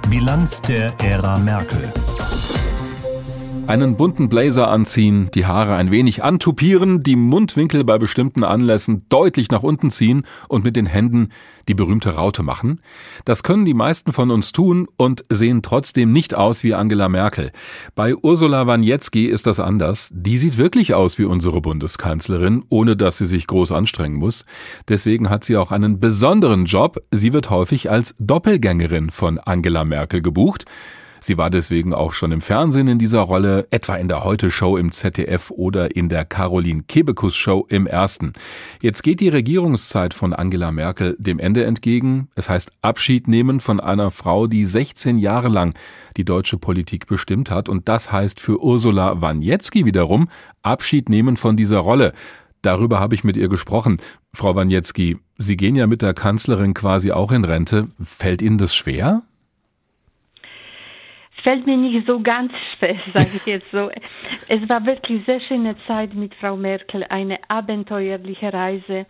Bilanz 0.09 0.61
der 0.61 0.93
Ära 1.01 1.37
Merkel. 1.37 1.89
Einen 3.67 3.97
bunten 3.97 4.29
Blazer 4.29 4.69
anziehen, 4.69 5.29
die 5.33 5.45
Haare 5.45 5.75
ein 5.75 5.91
wenig 5.91 6.23
antupieren, 6.23 7.01
die 7.01 7.17
Mundwinkel 7.17 7.83
bei 7.83 7.97
bestimmten 7.97 8.45
Anlässen 8.45 9.03
deutlich 9.09 9.51
nach 9.51 9.61
unten 9.61 9.91
ziehen 9.91 10.25
und 10.47 10.63
mit 10.63 10.77
den 10.77 10.85
Händen 10.85 11.33
die 11.67 11.73
berühmte 11.73 12.15
Raute 12.15 12.43
machen. 12.43 12.79
Das 13.25 13.43
können 13.43 13.65
die 13.65 13.73
meisten 13.73 14.13
von 14.13 14.31
uns 14.31 14.53
tun 14.53 14.87
und 14.95 15.25
sehen 15.29 15.63
trotzdem 15.63 16.13
nicht 16.13 16.33
aus 16.33 16.63
wie 16.63 16.75
Angela 16.75 17.09
Merkel. 17.09 17.51
Bei 17.93 18.15
Ursula 18.15 18.67
Waniecki 18.67 19.25
ist 19.25 19.45
das 19.47 19.59
anders. 19.59 20.11
Die 20.13 20.37
sieht 20.37 20.57
wirklich 20.57 20.93
aus 20.93 21.19
wie 21.19 21.25
unsere 21.25 21.59
Bundeskanzlerin, 21.59 22.63
ohne 22.69 22.95
dass 22.95 23.17
sie 23.17 23.25
sich 23.25 23.47
groß 23.47 23.73
anstrengen 23.73 24.15
muss. 24.15 24.45
Deswegen 24.87 25.29
hat 25.29 25.43
sie 25.43 25.57
auch 25.57 25.73
einen 25.73 25.99
besonderen 25.99 26.65
Job. 26.65 27.03
Sie 27.11 27.33
wird 27.33 27.49
häufig 27.49 27.91
als 27.91 28.15
Doppelgängerin 28.17 29.09
von 29.09 29.39
Angela 29.39 29.83
Merkel 29.83 30.21
gebucht. 30.21 30.63
Sie 31.27 31.37
war 31.37 31.49
deswegen 31.49 31.93
auch 31.93 32.13
schon 32.13 32.31
im 32.31 32.39
Fernsehen 32.39 32.87
in 32.87 32.99
dieser 32.99 33.19
Rolle, 33.19 33.67
etwa 33.69 33.97
in 33.97 34.07
der 34.07 34.23
Heute-Show 34.23 34.77
im 34.77 34.93
ZDF 34.93 35.51
oder 35.51 35.93
in 35.93 36.07
der 36.07 36.23
Caroline 36.23 36.83
Kebekus-Show 36.83 37.65
im 37.67 37.85
Ersten. 37.85 38.31
Jetzt 38.81 39.03
geht 39.03 39.19
die 39.19 39.27
Regierungszeit 39.27 40.13
von 40.13 40.31
Angela 40.31 40.71
Merkel 40.71 41.17
dem 41.19 41.37
Ende 41.39 41.65
entgegen. 41.65 42.29
Es 42.35 42.49
heißt 42.49 42.71
Abschied 42.81 43.27
nehmen 43.27 43.59
von 43.59 43.81
einer 43.81 44.09
Frau, 44.09 44.47
die 44.47 44.65
16 44.65 45.17
Jahre 45.17 45.49
lang 45.49 45.73
die 46.15 46.23
deutsche 46.23 46.57
Politik 46.57 47.07
bestimmt 47.07 47.51
hat. 47.51 47.67
Und 47.67 47.89
das 47.89 48.09
heißt 48.09 48.39
für 48.39 48.63
Ursula 48.63 49.19
Waniecki 49.19 49.83
wiederum 49.83 50.29
Abschied 50.61 51.09
nehmen 51.09 51.35
von 51.35 51.57
dieser 51.57 51.79
Rolle. 51.79 52.13
Darüber 52.61 53.01
habe 53.01 53.15
ich 53.15 53.25
mit 53.25 53.35
ihr 53.35 53.49
gesprochen. 53.49 53.97
Frau 54.33 54.55
Waniecki, 54.55 55.17
Sie 55.37 55.57
gehen 55.57 55.75
ja 55.75 55.87
mit 55.87 56.01
der 56.01 56.13
Kanzlerin 56.13 56.73
quasi 56.73 57.11
auch 57.11 57.33
in 57.33 57.43
Rente. 57.43 57.89
Fällt 58.01 58.41
Ihnen 58.41 58.57
das 58.57 58.73
schwer? 58.73 59.23
Fällt 61.47 61.65
mir 61.65 61.77
nicht 61.77 62.05
so 62.05 62.19
ganz 62.19 62.51
schwer, 62.77 62.97
sage 63.13 63.29
ich 63.33 63.45
jetzt 63.45 63.71
so. 63.71 63.89
Es 64.49 64.67
war 64.67 64.85
wirklich 64.85 65.23
sehr 65.25 65.39
schöne 65.39 65.77
Zeit 65.87 66.13
mit 66.13 66.35
Frau 66.35 66.57
Merkel, 66.57 67.05
eine 67.05 67.39
abenteuerliche 67.47 68.51
Reise. 68.51 69.05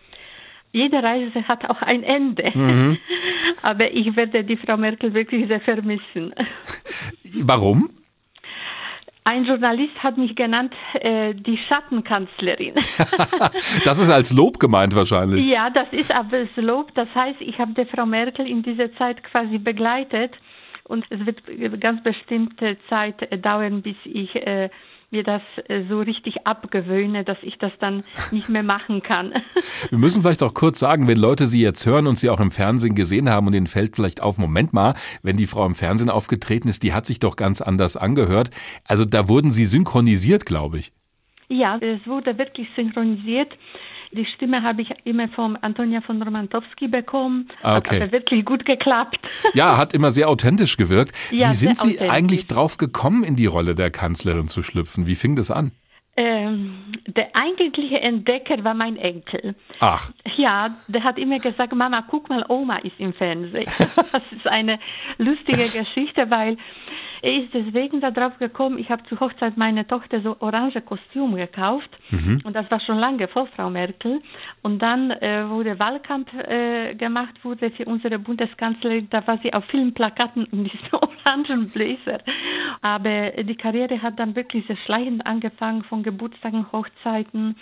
Jede 0.71 1.01
Reise 1.01 1.47
hat 1.47 1.67
auch 1.67 1.81
ein 1.81 2.03
Ende. 2.03 2.51
Mhm. 2.53 2.97
Aber 3.63 3.91
ich 3.91 4.15
werde 4.15 4.43
die 4.43 4.57
Frau 4.57 4.77
Merkel 4.77 5.15
wirklich 5.15 5.47
sehr 5.47 5.61
vermissen. 5.61 6.35
Warum? 7.41 7.89
Ein 9.23 9.45
Journalist 9.45 9.95
hat 10.03 10.17
mich 10.19 10.35
genannt 10.35 10.73
äh, 10.93 11.33
die 11.33 11.57
Schattenkanzlerin. 11.67 12.75
das 13.83 13.99
ist 13.99 14.11
als 14.11 14.31
Lob 14.31 14.59
gemeint 14.59 14.95
wahrscheinlich. 14.95 15.43
Ja, 15.43 15.71
das 15.71 15.87
ist 15.91 16.15
aber 16.15 16.45
das 16.45 16.63
Lob. 16.63 16.93
Das 16.93 17.09
heißt, 17.15 17.41
ich 17.41 17.57
habe 17.57 17.73
die 17.73 17.85
Frau 17.85 18.05
Merkel 18.05 18.47
in 18.47 18.61
dieser 18.61 18.93
Zeit 18.93 19.23
quasi 19.23 19.57
begleitet 19.57 20.35
und 20.87 21.05
es 21.09 21.25
wird 21.25 21.81
ganz 21.81 22.01
bestimmte 22.03 22.77
Zeit 22.89 23.15
dauern, 23.43 23.81
bis 23.81 23.97
ich 24.05 24.35
äh, 24.35 24.69
mir 25.09 25.23
das 25.23 25.41
äh, 25.67 25.83
so 25.87 25.99
richtig 26.01 26.45
abgewöhne, 26.45 27.23
dass 27.23 27.37
ich 27.41 27.57
das 27.57 27.71
dann 27.79 28.03
nicht 28.31 28.49
mehr 28.49 28.63
machen 28.63 29.01
kann. 29.01 29.33
Wir 29.89 29.97
müssen 29.97 30.21
vielleicht 30.21 30.43
auch 30.43 30.53
kurz 30.53 30.79
sagen, 30.79 31.07
wenn 31.07 31.17
Leute 31.17 31.47
Sie 31.47 31.61
jetzt 31.61 31.85
hören 31.85 32.07
und 32.07 32.17
Sie 32.17 32.29
auch 32.29 32.39
im 32.39 32.51
Fernsehen 32.51 32.95
gesehen 32.95 33.29
haben 33.29 33.47
und 33.47 33.53
Ihnen 33.53 33.67
fällt 33.67 33.95
vielleicht 33.95 34.21
auf, 34.21 34.37
Moment 34.37 34.73
mal, 34.73 34.95
wenn 35.23 35.37
die 35.37 35.47
Frau 35.47 35.65
im 35.65 35.75
Fernsehen 35.75 36.09
aufgetreten 36.09 36.67
ist, 36.67 36.83
die 36.83 36.93
hat 36.93 37.05
sich 37.05 37.19
doch 37.19 37.37
ganz 37.37 37.61
anders 37.61 37.95
angehört. 37.95 38.49
Also 38.85 39.05
da 39.05 39.29
wurden 39.29 39.51
Sie 39.51 39.65
synchronisiert, 39.65 40.45
glaube 40.45 40.79
ich. 40.79 40.91
Ja, 41.49 41.77
es 41.77 42.05
wurde 42.05 42.37
wirklich 42.37 42.67
synchronisiert. 42.75 43.53
Die 44.11 44.25
Stimme 44.35 44.63
habe 44.63 44.81
ich 44.81 44.89
immer 45.03 45.27
von 45.29 45.57
Antonia 45.57 46.01
von 46.01 46.21
Romantowski 46.21 46.87
bekommen. 46.87 47.49
Ah, 47.61 47.77
okay. 47.77 48.01
Hat 48.01 48.11
wirklich 48.11 48.45
gut 48.45 48.65
geklappt. 48.65 49.19
Ja, 49.53 49.77
hat 49.77 49.93
immer 49.93 50.11
sehr 50.11 50.29
authentisch 50.29 50.77
gewirkt. 50.77 51.11
Ja, 51.31 51.49
Wie 51.49 51.53
sind 51.55 51.77
Sie 51.77 51.99
eigentlich 51.99 52.47
drauf 52.47 52.77
gekommen, 52.77 53.23
in 53.23 53.35
die 53.35 53.45
Rolle 53.47 53.75
der 53.75 53.91
Kanzlerin 53.91 54.47
zu 54.47 54.63
schlüpfen? 54.63 55.05
Wie 55.05 55.15
fing 55.15 55.35
das 55.35 55.51
an? 55.51 55.71
Ähm, 56.15 56.73
der 57.05 57.35
eigentliche 57.35 57.99
Entdecker 57.99 58.63
war 58.63 58.73
mein 58.73 58.97
Enkel. 58.97 59.55
Ach. 59.79 60.11
Ja, 60.35 60.69
der 60.87 61.03
hat 61.03 61.19
immer 61.19 61.37
gesagt, 61.37 61.75
Mama, 61.75 62.03
guck 62.09 62.27
mal, 62.29 62.43
Oma 62.49 62.77
ist 62.77 62.99
im 62.99 63.13
Fernsehen. 63.13 63.65
Das 63.77 64.23
ist 64.31 64.47
eine 64.47 64.79
lustige 65.19 65.63
Geschichte, 65.79 66.29
weil 66.29 66.57
er 67.21 67.43
ist 67.43 67.53
deswegen 67.53 68.01
darauf 68.01 68.37
gekommen, 68.37 68.77
ich 68.77 68.89
habe 68.89 69.03
zur 69.03 69.19
Hochzeit 69.19 69.57
meiner 69.57 69.87
Tochter 69.87 70.21
so 70.21 70.37
orange 70.39 70.81
Kostüm 70.81 71.35
gekauft 71.35 71.89
mhm. 72.09 72.41
und 72.43 72.55
das 72.55 72.69
war 72.69 72.79
schon 72.79 72.97
lange 72.97 73.27
vor 73.27 73.47
Frau 73.47 73.69
Merkel. 73.69 74.21
Und 74.61 74.79
dann 74.81 75.11
äh, 75.11 75.47
wurde 75.49 75.79
Wahlkampf 75.79 76.33
äh, 76.33 76.95
gemacht 76.95 77.43
wurde 77.43 77.71
für 77.71 77.85
unsere 77.85 78.19
Bundeskanzlerin, 78.19 79.07
da 79.09 79.25
war 79.25 79.37
sie 79.39 79.53
auf 79.53 79.65
vielen 79.65 79.93
Plakaten 79.93 80.45
in 80.51 80.63
diesem 80.63 80.79
orangen 80.91 81.69
Bläser. 81.69 82.19
Aber 82.81 83.31
die 83.31 83.55
Karriere 83.55 84.01
hat 84.01 84.19
dann 84.19 84.35
wirklich 84.35 84.65
sehr 84.67 84.77
schleichend 84.77 85.25
angefangen 85.25 85.83
von 85.83 86.03
Geburtstagen, 86.03 86.71
Hochzeiten 86.71 87.55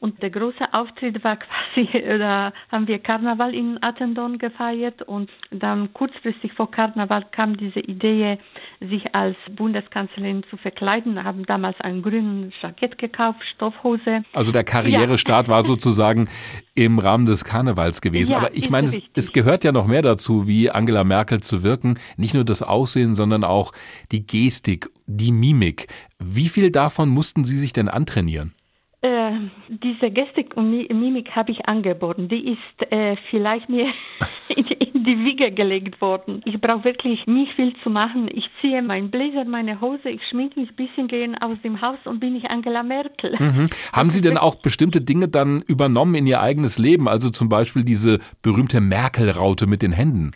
und 0.00 0.22
der 0.22 0.30
große 0.30 0.72
Auftritt 0.72 1.22
war 1.22 1.36
quasi, 1.36 1.88
da 2.18 2.52
haben 2.70 2.88
wir 2.88 2.98
Karneval 2.98 3.54
in 3.54 3.78
Attendorn 3.82 4.38
gefeiert 4.38 5.02
und 5.02 5.30
dann 5.50 5.92
kurzfristig 5.92 6.54
vor 6.54 6.70
Karneval 6.70 7.26
kam 7.32 7.58
diese 7.58 7.80
Idee, 7.80 8.38
sich 8.80 9.14
als 9.14 9.36
Bundeskanzlerin 9.54 10.42
zu 10.48 10.56
verkleiden. 10.56 11.22
Haben 11.22 11.44
damals 11.44 11.78
einen 11.82 12.02
grünen 12.02 12.50
Jackett 12.62 12.96
gekauft, 12.96 13.40
Stoffhose. 13.54 14.24
Also 14.32 14.52
der 14.52 14.64
Karrierestart 14.64 15.48
ja. 15.48 15.54
war 15.54 15.62
sozusagen 15.62 16.28
im 16.74 16.98
Rahmen 16.98 17.26
des 17.26 17.44
Karnevals 17.44 18.00
gewesen. 18.00 18.32
Ja, 18.32 18.38
Aber 18.38 18.54
ich 18.54 18.70
meine, 18.70 18.88
es, 18.88 18.98
es 19.14 19.32
gehört 19.32 19.64
ja 19.64 19.72
noch 19.72 19.86
mehr 19.86 20.02
dazu, 20.02 20.46
wie 20.46 20.70
Angela 20.70 21.04
Merkel 21.04 21.42
zu 21.42 21.62
wirken. 21.62 21.98
Nicht 22.16 22.32
nur 22.32 22.44
das 22.44 22.62
Aussehen, 22.62 23.14
sondern 23.14 23.44
auch 23.44 23.72
die 24.12 24.26
Gestik, 24.26 24.88
die 25.06 25.30
Mimik. 25.30 25.88
Wie 26.18 26.48
viel 26.48 26.70
davon 26.70 27.10
mussten 27.10 27.44
Sie 27.44 27.58
sich 27.58 27.74
denn 27.74 27.90
antrainieren? 27.90 28.54
Äh, 29.02 29.30
diese 29.68 30.10
Gestik 30.10 30.58
und 30.58 30.70
Mimik 30.70 31.30
habe 31.34 31.52
ich 31.52 31.66
angeboten. 31.66 32.28
Die 32.28 32.52
ist 32.52 32.92
äh, 32.92 33.16
vielleicht 33.30 33.70
mir 33.70 33.86
in, 34.48 34.66
in, 34.66 35.04
die 35.04 35.24
Wiege 35.24 35.52
gelegt 35.52 36.02
worden. 36.02 36.42
Ich 36.44 36.60
brauche 36.60 36.84
wirklich 36.84 37.26
nicht 37.26 37.54
viel 37.54 37.74
zu 37.82 37.88
machen. 37.88 38.28
Ich 38.30 38.44
ziehe 38.60 38.82
meinen 38.82 39.10
Bläser, 39.10 39.46
meine 39.46 39.80
Hose, 39.80 40.10
ich 40.10 40.20
schminke 40.28 40.60
mich 40.60 40.68
ein 40.68 40.76
bisschen, 40.76 41.08
gehe 41.08 41.30
aus 41.40 41.56
dem 41.64 41.80
Haus 41.80 41.96
und 42.04 42.20
bin 42.20 42.36
ich 42.36 42.50
Angela 42.50 42.82
Merkel. 42.82 43.36
Mhm. 43.38 43.66
Haben 43.94 44.10
Sie 44.10 44.20
denn 44.20 44.36
auch 44.36 44.56
bestimmte 44.56 45.00
Dinge 45.00 45.28
dann 45.28 45.62
übernommen 45.66 46.14
in 46.14 46.26
Ihr 46.26 46.42
eigenes 46.42 46.78
Leben? 46.78 47.08
Also 47.08 47.30
zum 47.30 47.48
Beispiel 47.48 47.84
diese 47.84 48.18
berühmte 48.42 48.82
Merkel-Raute 48.82 49.66
mit 49.66 49.80
den 49.80 49.92
Händen? 49.92 50.32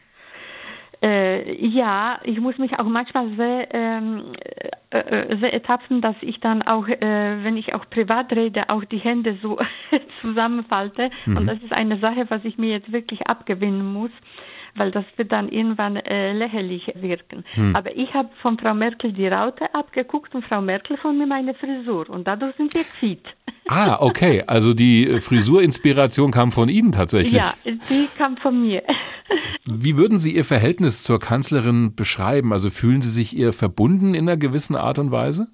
Äh, 1.03 1.67
ja, 1.67 2.19
ich 2.25 2.41
muss 2.41 2.57
mich 2.57 2.79
auch 2.79 2.87
manchmal 2.87 3.29
sehr, 3.37 3.75
ähm, 3.75 4.23
äh, 4.95 4.99
äh, 5.33 5.37
sehr 5.41 5.53
ertapfen, 5.53 6.01
dass 6.01 6.15
ich 6.21 6.39
dann 6.39 6.63
auch, 6.63 6.87
äh, 6.87 7.01
wenn 7.43 7.57
ich 7.57 7.75
auch 7.75 7.91
privat 7.91 8.33
rede, 8.33 8.69
auch 8.71 8.85
die 8.85 8.99
Hände 8.99 9.37
so 9.43 9.59
zusammenfalte. 10.21 11.11
Mhm. 11.27 11.37
Und 11.37 11.47
das 11.49 11.61
ist 11.65 11.73
eine 11.73 11.99
Sache, 11.99 12.27
was 12.29 12.45
ich 12.45 12.59
mir 12.59 12.71
jetzt 12.71 12.93
wirklich 12.93 13.27
abgewinnen 13.27 13.93
muss 13.93 14.13
weil 14.77 14.91
das 14.91 15.05
wird 15.17 15.33
dann 15.33 15.49
irgendwann 15.49 15.97
äh, 15.97 16.33
lächerlich 16.33 16.93
wirken. 16.97 17.45
Hm. 17.53 17.75
Aber 17.75 17.97
ich 17.97 18.13
habe 18.15 18.31
von 18.43 18.59
Frau 18.59 18.75
Merkel 18.75 19.13
die 19.13 19.27
Raute 19.27 19.73
abgeguckt 19.75 20.35
und 20.35 20.45
Frau 20.45 20.61
Merkel 20.61 20.97
von 20.97 21.19
mir 21.19 21.27
meine 21.27 21.55
Frisur 21.55 22.09
und 22.11 22.27
dadurch 22.27 22.57
sind 22.57 22.75
wir 22.75 22.85
fit. 22.85 23.23
Ah, 23.69 23.97
okay. 24.01 24.43
Also 24.55 24.75
die 24.75 25.21
Frisurinspiration 25.21 26.31
kam 26.31 26.53
von 26.53 26.69
Ihnen 26.69 26.93
tatsächlich. 26.93 27.33
Ja, 27.33 27.55
die 27.65 28.09
kam 28.17 28.37
von 28.37 28.63
mir. 28.63 28.83
Wie 29.65 29.97
würden 29.97 30.19
Sie 30.19 30.35
Ihr 30.37 30.45
Verhältnis 30.45 31.03
zur 31.03 31.19
Kanzlerin 31.19 31.95
beschreiben? 31.95 32.53
Also 32.53 32.71
fühlen 32.71 33.01
Sie 33.01 33.09
sich 33.09 33.37
ihr 33.37 33.53
verbunden 33.53 34.15
in 34.15 34.29
einer 34.29 34.37
gewissen 34.37 34.77
Art 34.77 34.99
und 34.99 35.11
Weise? 35.11 35.49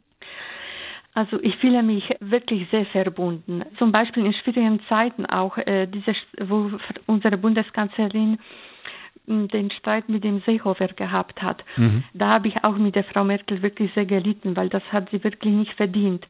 Also 1.15 1.41
ich 1.43 1.57
fühle 1.57 1.83
mich 1.83 2.05
wirklich 2.21 2.69
sehr 2.71 2.87
verbunden. 2.87 3.65
Zum 3.79 3.91
Beispiel 3.91 4.25
in 4.25 4.33
schwierigen 4.33 4.81
Zeiten 4.89 5.27
auch, 5.27 5.57
äh, 5.59 5.87
diese, 5.87 6.15
wo 6.41 6.71
unsere 7.07 7.37
Bundeskanzlerin 7.37 8.39
den 9.27 9.71
Streit 9.71 10.09
mit 10.09 10.25
dem 10.25 10.43
Seehofer 10.47 10.89
gehabt 10.89 11.43
hat. 11.43 11.65
Mhm. 11.77 12.05
Da 12.15 12.29
habe 12.29 12.49
ich 12.49 12.65
auch 12.65 12.77
mit 12.77 12.95
der 12.95 13.05
Frau 13.05 13.25
Merkel 13.25 13.63
wirklich 13.63 13.93
sehr 13.95 14.07
gelitten, 14.07 14.57
weil 14.57 14.69
das 14.69 14.83
hat 14.91 15.11
sie 15.11 15.23
wirklich 15.23 15.53
nicht 15.53 15.73
verdient. 15.75 16.27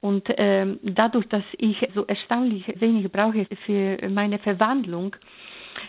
Und 0.00 0.24
ähm, 0.36 0.78
dadurch, 0.82 1.26
dass 1.28 1.44
ich 1.58 1.76
so 1.94 2.04
erstaunlich 2.04 2.64
wenig 2.80 3.10
brauche 3.10 3.46
für 3.64 3.98
meine 4.08 4.38
Verwandlung 4.38 5.16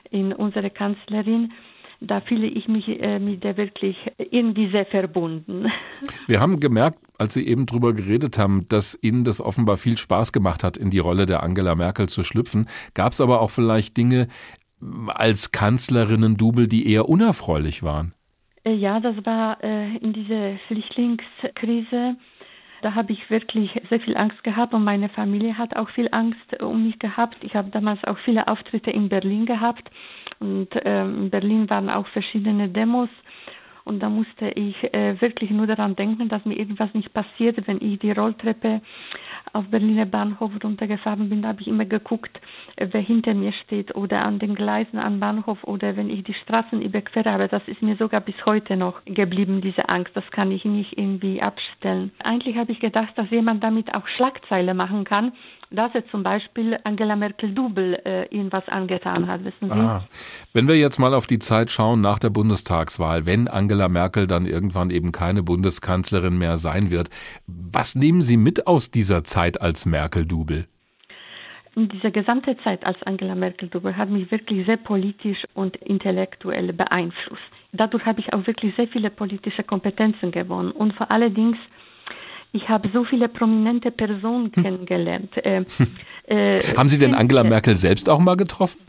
in 0.10 0.34
unsere 0.34 0.70
Kanzlerin, 0.70 1.52
da 2.00 2.22
fühle 2.22 2.48
ich 2.48 2.68
mich 2.68 2.88
äh, 2.88 3.20
mit 3.20 3.44
der 3.44 3.58
wirklich 3.58 3.98
irgendwie 4.18 4.70
sehr 4.70 4.86
verbunden. 4.86 5.66
Wir 6.28 6.40
haben 6.40 6.60
gemerkt, 6.60 7.00
als 7.18 7.34
Sie 7.34 7.48
eben 7.48 7.66
drüber 7.66 7.94
geredet 7.94 8.38
haben, 8.38 8.68
dass 8.70 8.98
Ihnen 9.02 9.24
das 9.24 9.42
offenbar 9.42 9.78
viel 9.78 9.98
Spaß 9.98 10.32
gemacht 10.32 10.64
hat, 10.64 10.78
in 10.78 10.92
die 10.92 11.00
Rolle 11.00 11.26
der 11.26 11.42
Angela 11.42 11.74
Merkel 11.76 12.08
zu 12.08 12.24
schlüpfen. 12.24 12.68
Gab 12.94 13.14
es 13.14 13.22
aber 13.22 13.42
auch 13.42 13.50
vielleicht 13.50 13.98
Dinge, 13.98 14.28
als 15.08 15.52
Kanzlerinnen-Double, 15.52 16.68
die 16.68 16.92
eher 16.92 17.10
unerfreulich 17.10 17.84
waren. 17.84 18.14
Äh, 18.64 18.74
ja, 18.74 19.00
das 19.00 19.16
war 19.26 19.64
äh, 19.64 19.98
in 19.98 20.14
dieser 20.14 20.58
Flüchtlingskrise. 20.68 22.16
Da 22.82 22.94
habe 22.94 23.12
ich 23.12 23.30
wirklich 23.30 23.72
sehr 23.90 24.00
viel 24.00 24.16
Angst 24.16 24.44
gehabt 24.44 24.74
und 24.74 24.84
meine 24.84 25.10
Familie 25.10 25.58
hat 25.58 25.76
auch 25.76 25.90
viel 25.90 26.10
Angst 26.12 26.62
um 26.62 26.86
mich 26.86 27.00
gehabt. 27.00 27.38
Ich 27.42 27.56
habe 27.56 27.72
damals 27.72 28.04
auch 28.04 28.18
viele 28.20 28.48
Auftritte 28.48 28.92
in 28.92 29.10
Berlin 29.10 29.46
gehabt 29.48 29.90
und 30.40 30.76
äh, 30.76 31.04
in 31.04 31.32
Berlin 31.32 31.70
waren 31.70 31.90
auch 31.90 32.08
verschiedene 32.10 32.70
Demos 32.70 33.10
und 33.88 34.02
da 34.02 34.10
musste 34.10 34.50
ich 34.50 34.76
äh, 34.94 35.20
wirklich 35.22 35.50
nur 35.50 35.66
daran 35.66 35.96
denken, 35.96 36.28
dass 36.28 36.44
mir 36.44 36.56
irgendwas 36.56 36.94
nicht 36.94 37.14
passiert, 37.14 37.66
wenn 37.68 37.82
ich 37.82 38.00
die 38.00 38.12
Rolltreppe 38.12 38.82
auf 39.54 39.66
Berliner 39.68 40.06
Bahnhof 40.06 40.52
runtergefahren 40.64 41.30
bin, 41.30 41.46
habe 41.46 41.62
ich 41.62 41.68
immer 41.68 41.86
geguckt, 41.86 42.40
wer 42.78 43.02
hinter 43.02 43.34
mir 43.34 43.54
steht 43.64 43.96
oder 43.96 44.24
an 44.24 44.40
den 44.40 44.56
Gleisen 44.56 45.00
am 45.00 45.20
Bahnhof 45.20 45.64
oder 45.64 45.96
wenn 45.96 46.10
ich 46.10 46.24
die 46.24 46.34
Straßen 46.34 46.82
überquere. 46.82 47.32
Aber 47.32 47.48
das 47.48 47.62
ist 47.68 47.82
mir 47.82 47.96
sogar 47.96 48.22
bis 48.22 48.36
heute 48.46 48.78
noch 48.78 49.04
geblieben, 49.06 49.62
diese 49.62 49.90
Angst. 49.90 50.12
Das 50.16 50.30
kann 50.32 50.52
ich 50.52 50.66
nicht 50.66 50.98
irgendwie 50.98 51.42
abstellen. 51.42 52.12
Eigentlich 52.24 52.58
habe 52.58 52.72
ich 52.72 52.80
gedacht, 52.80 53.18
dass 53.18 53.30
jemand 53.30 53.64
damit 53.64 53.94
auch 53.94 54.08
Schlagzeile 54.08 54.74
machen 54.74 55.04
kann, 55.04 55.34
dass 55.70 55.94
er 55.94 56.08
zum 56.08 56.24
Beispiel 56.24 56.78
Angela 56.84 57.16
Merkel 57.16 57.54
Double 57.54 58.00
äh, 58.06 58.24
irgendwas 58.34 58.68
angetan 58.68 59.28
hat, 59.28 59.44
wissen 59.44 59.70
Sie? 59.70 59.80
Ah. 59.80 60.08
Wenn 60.54 60.68
wir 60.68 60.78
jetzt 60.78 61.00
mal 61.00 61.14
auf 61.14 61.28
die 61.28 61.40
Zeit 61.40 61.72
schauen 61.72 62.02
nach 62.02 62.20
der 62.20 62.30
Bundestagswahl, 62.30 63.26
wenn 63.26 63.48
Angela 63.48 63.90
Merkel 63.90 64.28
dann 64.28 64.46
irgendwann 64.46 64.90
eben 64.90 65.12
keine 65.12 65.44
Bundeskanzlerin 65.44 66.38
mehr 66.38 66.58
sein 66.58 66.90
wird, 66.90 67.10
was 67.48 67.96
nehmen 67.96 68.22
Sie 68.22 68.38
mit 68.38 68.68
aus 68.68 68.92
dieser 68.92 69.24
Zeit 69.24 69.62
als 69.62 69.86
Merkel 69.86 70.26
Double? 70.26 70.68
Diese 71.76 72.12
gesamte 72.12 72.58
Zeit 72.64 72.84
als 72.86 73.02
Angela 73.04 73.36
Merkel 73.36 73.70
Double 73.70 73.96
hat 73.96 74.10
mich 74.10 74.32
wirklich 74.32 74.66
sehr 74.66 74.78
politisch 74.78 75.44
und 75.54 75.76
intellektuell 75.78 76.74
beeinflusst. 76.74 77.44
Dadurch 77.72 78.06
habe 78.06 78.20
ich 78.20 78.34
auch 78.34 78.48
wirklich 78.48 78.76
sehr 78.76 78.88
viele 78.88 79.12
politische 79.12 79.64
Kompetenzen 79.64 80.32
gewonnen 80.32 80.72
und 80.72 80.94
vor 80.94 81.12
allen 81.12 81.34
Dingen 81.36 81.56
ich 82.52 82.68
habe 82.70 82.90
so 82.94 83.04
viele 83.04 83.30
prominente 83.30 83.92
Personen 83.92 84.52
hm. 84.54 84.64
kennengelernt. 84.64 85.38
Äh, 85.38 85.64
äh, 86.28 86.60
Haben 86.76 86.90
Sie 86.90 86.98
denn 86.98 87.14
Angela 87.14 87.44
Merkel 87.44 87.76
selbst 87.76 88.10
auch 88.10 88.20
mal 88.20 88.36
getroffen? 88.36 88.80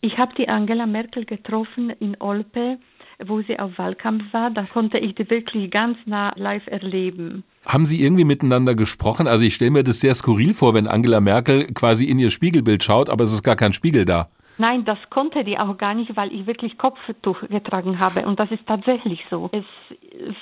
Ich 0.00 0.16
habe 0.16 0.32
die 0.36 0.48
Angela 0.48 0.86
Merkel 0.86 1.24
getroffen 1.24 1.90
in 1.90 2.16
Olpe, 2.20 2.78
wo 3.24 3.42
sie 3.42 3.58
auf 3.58 3.76
Wahlkampf 3.78 4.32
war. 4.32 4.50
Da 4.50 4.64
konnte 4.64 4.98
ich 4.98 5.16
die 5.16 5.28
wirklich 5.28 5.70
ganz 5.72 5.98
nah 6.06 6.32
live 6.36 6.66
erleben. 6.66 7.42
Haben 7.66 7.84
Sie 7.84 8.00
irgendwie 8.00 8.24
miteinander 8.24 8.76
gesprochen? 8.76 9.26
Also 9.26 9.44
ich 9.44 9.56
stelle 9.56 9.72
mir 9.72 9.82
das 9.82 10.00
sehr 10.00 10.14
skurril 10.14 10.54
vor, 10.54 10.72
wenn 10.74 10.86
Angela 10.86 11.20
Merkel 11.20 11.66
quasi 11.74 12.04
in 12.04 12.18
ihr 12.18 12.30
Spiegelbild 12.30 12.84
schaut, 12.84 13.10
aber 13.10 13.24
es 13.24 13.32
ist 13.32 13.42
gar 13.42 13.56
kein 13.56 13.72
Spiegel 13.72 14.04
da. 14.04 14.28
Nein, 14.58 14.84
das 14.84 14.98
konnte 15.08 15.44
die 15.44 15.56
auch 15.56 15.76
gar 15.78 15.94
nicht, 15.94 16.16
weil 16.16 16.32
ich 16.32 16.46
wirklich 16.46 16.76
Kopftuch 16.78 17.40
getragen 17.48 18.00
habe. 18.00 18.26
Und 18.26 18.40
das 18.40 18.50
ist 18.50 18.66
tatsächlich 18.66 19.24
so. 19.30 19.48
Es 19.52 19.64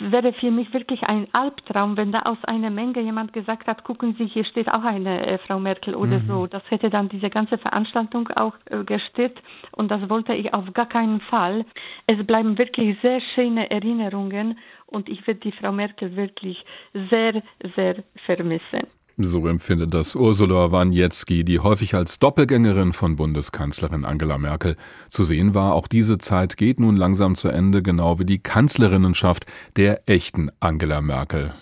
wäre 0.01 0.33
für 0.33 0.51
mich 0.51 0.73
wirklich 0.73 1.03
ein 1.03 1.29
Albtraum, 1.33 1.99
wenn 1.99 2.13
da 2.13 2.23
aus 2.23 2.39
einer 2.45 2.71
Menge 2.71 3.01
jemand 3.01 3.35
gesagt 3.35 3.67
hat, 3.67 3.85
gucken 3.85 4.15
Sie, 4.19 4.27
hier 4.27 4.45
steht 4.47 4.73
auch 4.73 4.85
eine 4.85 5.27
äh, 5.27 5.39
Frau 5.39 5.59
Merkel 5.59 5.95
oder 5.95 6.19
mhm. 6.19 6.27
so. 6.27 6.47
Das 6.47 6.63
hätte 6.71 6.89
dann 6.89 7.11
diese 7.11 7.29
ganze 7.29 7.59
Veranstaltung 7.59 8.29
auch 8.31 8.55
äh, 8.71 8.85
gestört. 8.85 9.39
Und 9.73 9.91
das 9.91 10.09
wollte 10.09 10.35
ich 10.35 10.55
auf 10.55 10.73
gar 10.73 10.89
keinen 10.89 11.21
Fall. 11.21 11.67
Es 12.07 12.27
bleiben 12.27 12.57
wirklich 12.57 12.99
sehr 13.03 13.21
schöne 13.35 13.71
Erinnerungen. 13.71 14.59
Und 14.87 15.11
ich 15.11 15.27
werde 15.27 15.41
die 15.41 15.53
Frau 15.53 15.73
Merkel 15.73 16.17
wirklich 16.17 16.65
sehr, 17.11 17.43
sehr 17.75 17.97
vermissen. 18.25 18.87
So 19.19 19.47
empfindet 19.47 19.95
das 19.95 20.15
Ursula 20.15 20.73
Waniecki, 20.73 21.43
die 21.43 21.61
häufig 21.61 21.95
als 21.95 22.19
Doppelgängerin 22.19 22.93
von 22.93 23.17
Bundeskanzlerin 23.17 24.05
Angela 24.05 24.37
Merkel 24.37 24.77
zu 25.09 25.25
sehen 25.25 25.55
war. 25.55 25.73
Auch 25.73 25.89
diese 25.89 26.19
Zeit 26.19 26.59
geht 26.59 26.81
nun 26.81 26.97
langsam 26.97 27.35
zu 27.35 27.49
Ende, 27.49 27.83
genau 27.83 28.19
wie 28.19 28.27
die 28.27 28.41
Kanzlerinnenschaft 28.41 29.47
der 29.77 30.07
echten 30.07 30.51
Angela 30.61 31.01
Merkel. 31.01 31.53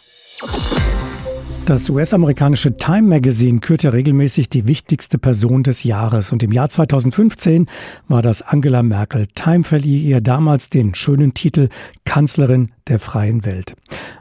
Das 1.66 1.88
US-amerikanische 1.88 2.76
Time 2.76 3.08
Magazine 3.08 3.58
kürt 3.58 3.84
ja 3.84 3.90
regelmäßig 3.90 4.50
die 4.50 4.66
wichtigste 4.66 5.16
Person 5.16 5.62
des 5.62 5.82
Jahres. 5.82 6.30
Und 6.30 6.42
im 6.42 6.52
Jahr 6.52 6.68
2015 6.68 7.68
war 8.06 8.20
das 8.20 8.42
Angela 8.42 8.82
Merkel. 8.82 9.26
Time 9.34 9.64
verlieh 9.64 10.02
ihr 10.02 10.20
damals 10.20 10.68
den 10.68 10.94
schönen 10.94 11.32
Titel 11.32 11.70
Kanzlerin 12.04 12.72
der 12.86 12.98
freien 12.98 13.46
Welt. 13.46 13.76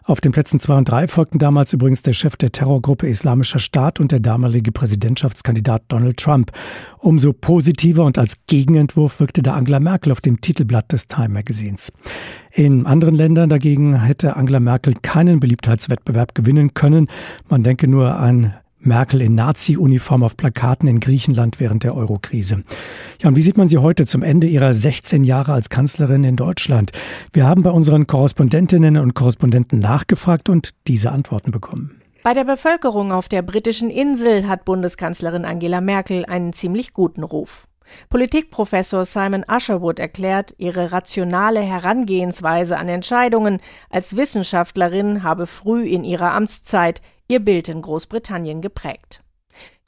Auf 0.06 0.22
den 0.22 0.32
Plätzen 0.32 0.58
zwei 0.60 0.78
und 0.78 0.88
drei 0.88 1.06
folgten 1.10 1.38
damals 1.38 1.74
übrigens 1.74 2.02
der 2.02 2.14
Chef 2.14 2.38
der 2.38 2.54
Terrorgruppe 2.54 3.08
Islamischer 3.08 3.60
Staat 3.60 4.00
und 4.00 4.14
der 4.14 4.22
damalige 4.22 4.72
Präsidentschaftskandidat 4.72 5.84
Donald 5.90 6.18
Trump. 6.18 6.52
Umso 7.04 7.34
positiver 7.34 8.06
und 8.06 8.18
als 8.18 8.38
Gegenentwurf 8.48 9.20
wirkte 9.20 9.42
da 9.42 9.56
Angela 9.56 9.82
Merkel 9.82 10.14
auf 10.14 10.22
dem 10.22 10.40
Titelblatt 10.40 10.90
des 10.94 11.10
Time 11.10 11.28
Magazins. 11.28 11.92
In 12.54 12.86
anderen 12.86 13.14
Ländern 13.14 13.50
dagegen 13.50 14.02
hätte 14.02 14.38
Angela 14.38 14.62
Merkel 14.62 14.94
keinen 15.02 15.42
Beliebtheitswettbewerb 15.42 16.34
gewinnen 16.34 16.74
können. 16.74 17.08
Man 17.50 17.62
denke 17.62 17.90
nur 17.90 18.16
an 18.16 18.54
Merkel 18.80 19.20
in 19.22 19.36
Nazi-Uniform 19.36 20.24
auf 20.24 20.38
Plakaten 20.38 20.88
in 20.88 21.02
Griechenland 21.02 21.60
während 21.60 21.84
der 21.84 21.94
Eurokrise. 21.94 22.64
Ja, 23.22 23.28
und 23.28 23.36
wie 23.36 23.42
sieht 23.42 23.58
man 23.58 23.68
sie 23.68 23.80
heute 23.80 24.06
zum 24.06 24.24
Ende 24.24 24.48
ihrer 24.48 24.74
16 24.74 25.26
Jahre 25.26 25.52
als 25.52 25.68
Kanzlerin 25.68 26.24
in 26.24 26.38
Deutschland? 26.38 26.92
Wir 27.34 27.46
haben 27.46 27.64
bei 27.64 27.72
unseren 27.72 28.08
Korrespondentinnen 28.08 28.96
und 28.96 29.14
Korrespondenten 29.14 29.80
nachgefragt 29.80 30.48
und 30.48 30.70
diese 30.88 31.12
Antworten 31.12 31.52
bekommen. 31.52 32.03
Bei 32.24 32.34
der 32.34 32.46
Bevölkerung 32.46 33.12
auf 33.12 33.28
der 33.28 33.42
britischen 33.42 33.90
Insel 33.90 34.48
hat 34.48 34.64
Bundeskanzlerin 34.64 35.44
Angela 35.44 35.82
Merkel 35.82 36.24
einen 36.26 36.54
ziemlich 36.54 36.94
guten 36.94 37.22
Ruf. 37.22 37.68
Politikprofessor 38.10 39.04
Simon 39.04 39.44
Usherwood 39.46 40.00
erklärt, 40.00 40.56
ihre 40.58 40.94
rationale 40.94 41.60
Herangehensweise 41.60 42.78
an 42.78 42.88
Entscheidungen 42.88 43.60
als 43.90 44.16
Wissenschaftlerin 44.16 45.24
habe 45.24 45.48
früh 45.48 45.84
in 45.84 46.06
ihrer 46.06 46.32
Amtszeit 46.32 47.02
ihr 47.28 47.42
Bild 47.42 47.68
in 47.68 47.82
Großbritannien 47.82 48.62
geprägt. 48.62 49.22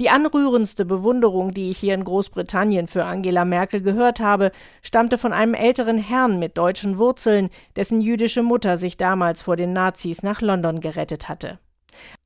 Die 0.02 0.10
anrührendste 0.10 0.84
Bewunderung, 0.84 1.54
die 1.54 1.72
ich 1.72 1.78
hier 1.78 1.94
in 1.94 2.04
Großbritannien 2.04 2.88
für 2.88 3.06
Angela 3.06 3.46
Merkel 3.46 3.82
gehört 3.82 4.20
habe, 4.20 4.52
stammte 4.82 5.18
von 5.18 5.32
einem 5.32 5.54
älteren 5.54 5.98
Herrn 5.98 6.38
mit 6.38 6.58
deutschen 6.58 6.98
Wurzeln, 6.98 7.50
dessen 7.78 8.02
jüdische 8.02 8.44
Mutter 8.44 8.76
sich 8.76 8.98
damals 8.98 9.42
vor 9.42 9.56
den 9.56 9.72
Nazis 9.72 10.22
nach 10.22 10.42
London 10.42 10.82
gerettet 10.82 11.30
hatte. 11.30 11.60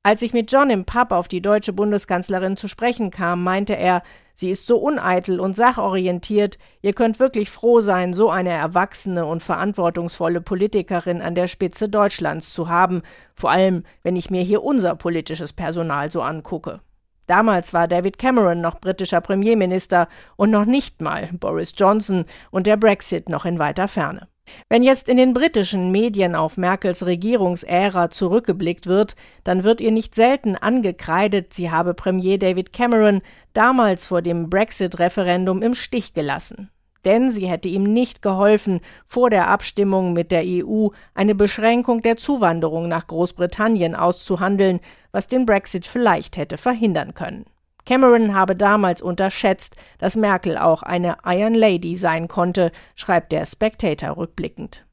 Als 0.04 0.22
ich 0.22 0.34
mit 0.34 0.52
John 0.52 0.70
im 0.70 0.86
Pub 0.86 1.12
auf 1.12 1.28
die 1.28 1.42
deutsche 1.42 1.74
Bundeskanzlerin 1.74 2.58
zu 2.58 2.68
sprechen 2.68 3.12
kam, 3.12 3.44
meinte 3.44 3.76
er, 3.76 4.02
sie 4.34 4.50
ist 4.50 4.66
so 4.66 4.78
uneitel 4.78 5.40
und 5.40 5.56
sachorientiert, 5.56 6.58
ihr 6.82 6.94
könnt 6.94 7.20
wirklich 7.20 7.50
froh 7.50 7.82
sein, 7.82 8.14
so 8.14 8.30
eine 8.30 8.52
erwachsene 8.52 9.26
und 9.26 9.44
verantwortungsvolle 9.44 10.42
Politikerin 10.42 11.22
an 11.22 11.36
der 11.36 11.48
Spitze 11.48 11.90
Deutschlands 11.90 12.54
zu 12.54 12.70
haben, 12.70 13.02
vor 13.36 13.52
allem 13.52 13.84
wenn 14.04 14.16
ich 14.16 14.30
mir 14.30 14.42
hier 14.42 14.64
unser 14.64 14.96
politisches 14.96 15.54
Personal 15.54 16.10
so 16.10 16.22
angucke. 16.22 16.80
Damals 17.28 17.76
war 17.76 17.88
David 17.88 18.18
Cameron 18.18 18.60
noch 18.60 18.80
britischer 18.80 19.22
Premierminister 19.22 20.08
und 20.36 20.50
noch 20.50 20.66
nicht 20.66 21.00
mal 21.00 21.30
Boris 21.34 21.74
Johnson 21.78 22.26
und 22.50 22.66
der 22.66 22.76
Brexit 22.76 23.30
noch 23.30 23.46
in 23.46 23.60
weiter 23.60 23.88
Ferne. 23.88 24.28
Wenn 24.70 24.84
jetzt 24.84 25.10
in 25.10 25.18
den 25.18 25.34
britischen 25.34 25.92
Medien 25.92 26.36
auf 26.36 26.58
Merkels 26.58 27.06
Regierungsära 27.06 28.10
zurückgeblickt 28.10 28.88
wird, 28.88 29.16
dann 29.44 29.64
wird 29.64 29.82
ihr 29.82 29.92
nicht 29.92 30.16
selten 30.16 30.56
angekreidet, 30.56 31.54
sie 31.54 31.72
habe 31.72 31.94
Premier 31.94 32.38
David 32.38 32.74
Cameron 32.74 33.22
damals 33.54 34.06
vor 34.06 34.22
dem 34.22 34.50
Brexit-Referendum 34.50 35.62
im 35.62 35.74
Stich 35.74 36.14
gelassen. 36.14 36.70
Denn 37.06 37.30
sie 37.30 37.48
hätte 37.48 37.70
ihm 37.70 37.84
nicht 37.84 38.22
geholfen, 38.22 38.82
vor 39.06 39.30
der 39.30 39.48
Abstimmung 39.48 40.14
mit 40.14 40.32
der 40.32 40.44
EU 40.46 40.90
eine 41.14 41.34
Beschränkung 41.34 42.02
der 42.02 42.18
Zuwanderung 42.18 42.88
nach 42.88 43.08
Großbritannien 43.08 43.96
auszuhandeln, 43.96 44.82
was 45.12 45.28
den 45.28 45.46
Brexit 45.46 45.88
vielleicht 45.88 46.36
hätte 46.36 46.58
verhindern 46.58 47.14
können. 47.14 47.46
Cameron 47.90 48.36
habe 48.36 48.56
damals 48.56 49.02
unterschätzt, 49.02 49.76
dass 49.98 50.16
Merkel 50.16 50.60
auch 50.60 50.84
eine 50.84 51.18
Iron 51.26 51.56
Lady 51.56 51.96
sein 51.98 52.28
konnte, 52.28 52.72
schreibt 52.94 53.32
der 53.32 53.48
Spectator 53.48 54.16
rückblickend. 54.16 54.86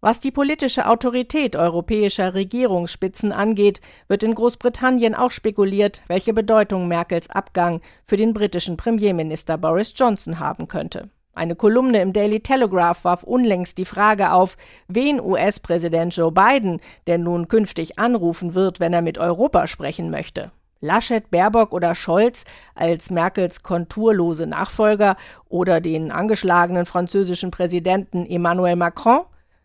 Was 0.00 0.18
die 0.18 0.32
politische 0.32 0.88
Autorität 0.88 1.54
europäischer 1.54 2.34
Regierungsspitzen 2.34 3.30
angeht, 3.30 3.80
wird 4.08 4.24
in 4.24 4.34
Großbritannien 4.34 5.14
auch 5.14 5.30
spekuliert, 5.30 6.02
welche 6.08 6.34
Bedeutung 6.34 6.88
Merkels 6.88 7.30
Abgang 7.30 7.80
für 8.04 8.16
den 8.16 8.34
britischen 8.34 8.76
Premierminister 8.76 9.56
Boris 9.56 9.94
Johnson 9.94 10.40
haben 10.40 10.66
könnte. 10.66 11.10
Eine 11.34 11.54
Kolumne 11.54 12.02
im 12.02 12.12
Daily 12.12 12.40
Telegraph 12.40 13.04
warf 13.04 13.22
unlängst 13.22 13.78
die 13.78 13.84
Frage 13.84 14.32
auf, 14.32 14.56
wen 14.88 15.20
US-Präsident 15.20 16.16
Joe 16.16 16.32
Biden 16.32 16.80
denn 17.06 17.22
nun 17.22 17.46
künftig 17.46 18.00
anrufen 18.00 18.54
wird, 18.54 18.80
wenn 18.80 18.92
er 18.92 19.02
mit 19.02 19.18
Europa 19.18 19.68
sprechen 19.68 20.10
möchte. 20.10 20.50
Laschet, 20.80 21.30
Baerbock 21.30 21.72
oder 21.72 21.94
Scholz 21.94 22.44
als 22.74 23.10
Merkels 23.10 23.62
konturlose 23.62 24.46
Nachfolger 24.46 25.16
oder 25.48 25.80
den 25.80 26.12
angeschlagenen 26.12 26.86
französischen 26.86 27.50
Präsidenten 27.50 28.26
Emmanuel 28.26 28.76
Macron, 28.76 29.20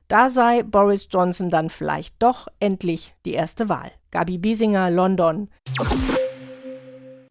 da 0.07 0.29
sei 0.29 0.63
Boris 0.63 1.07
Johnson 1.11 1.49
dann 1.49 1.69
vielleicht 1.69 2.15
doch 2.19 2.47
endlich 2.59 3.13
die 3.25 3.33
erste 3.33 3.69
Wahl. 3.69 3.91
Gabi 4.11 4.37
Biesinger, 4.37 4.89
London. 4.89 5.49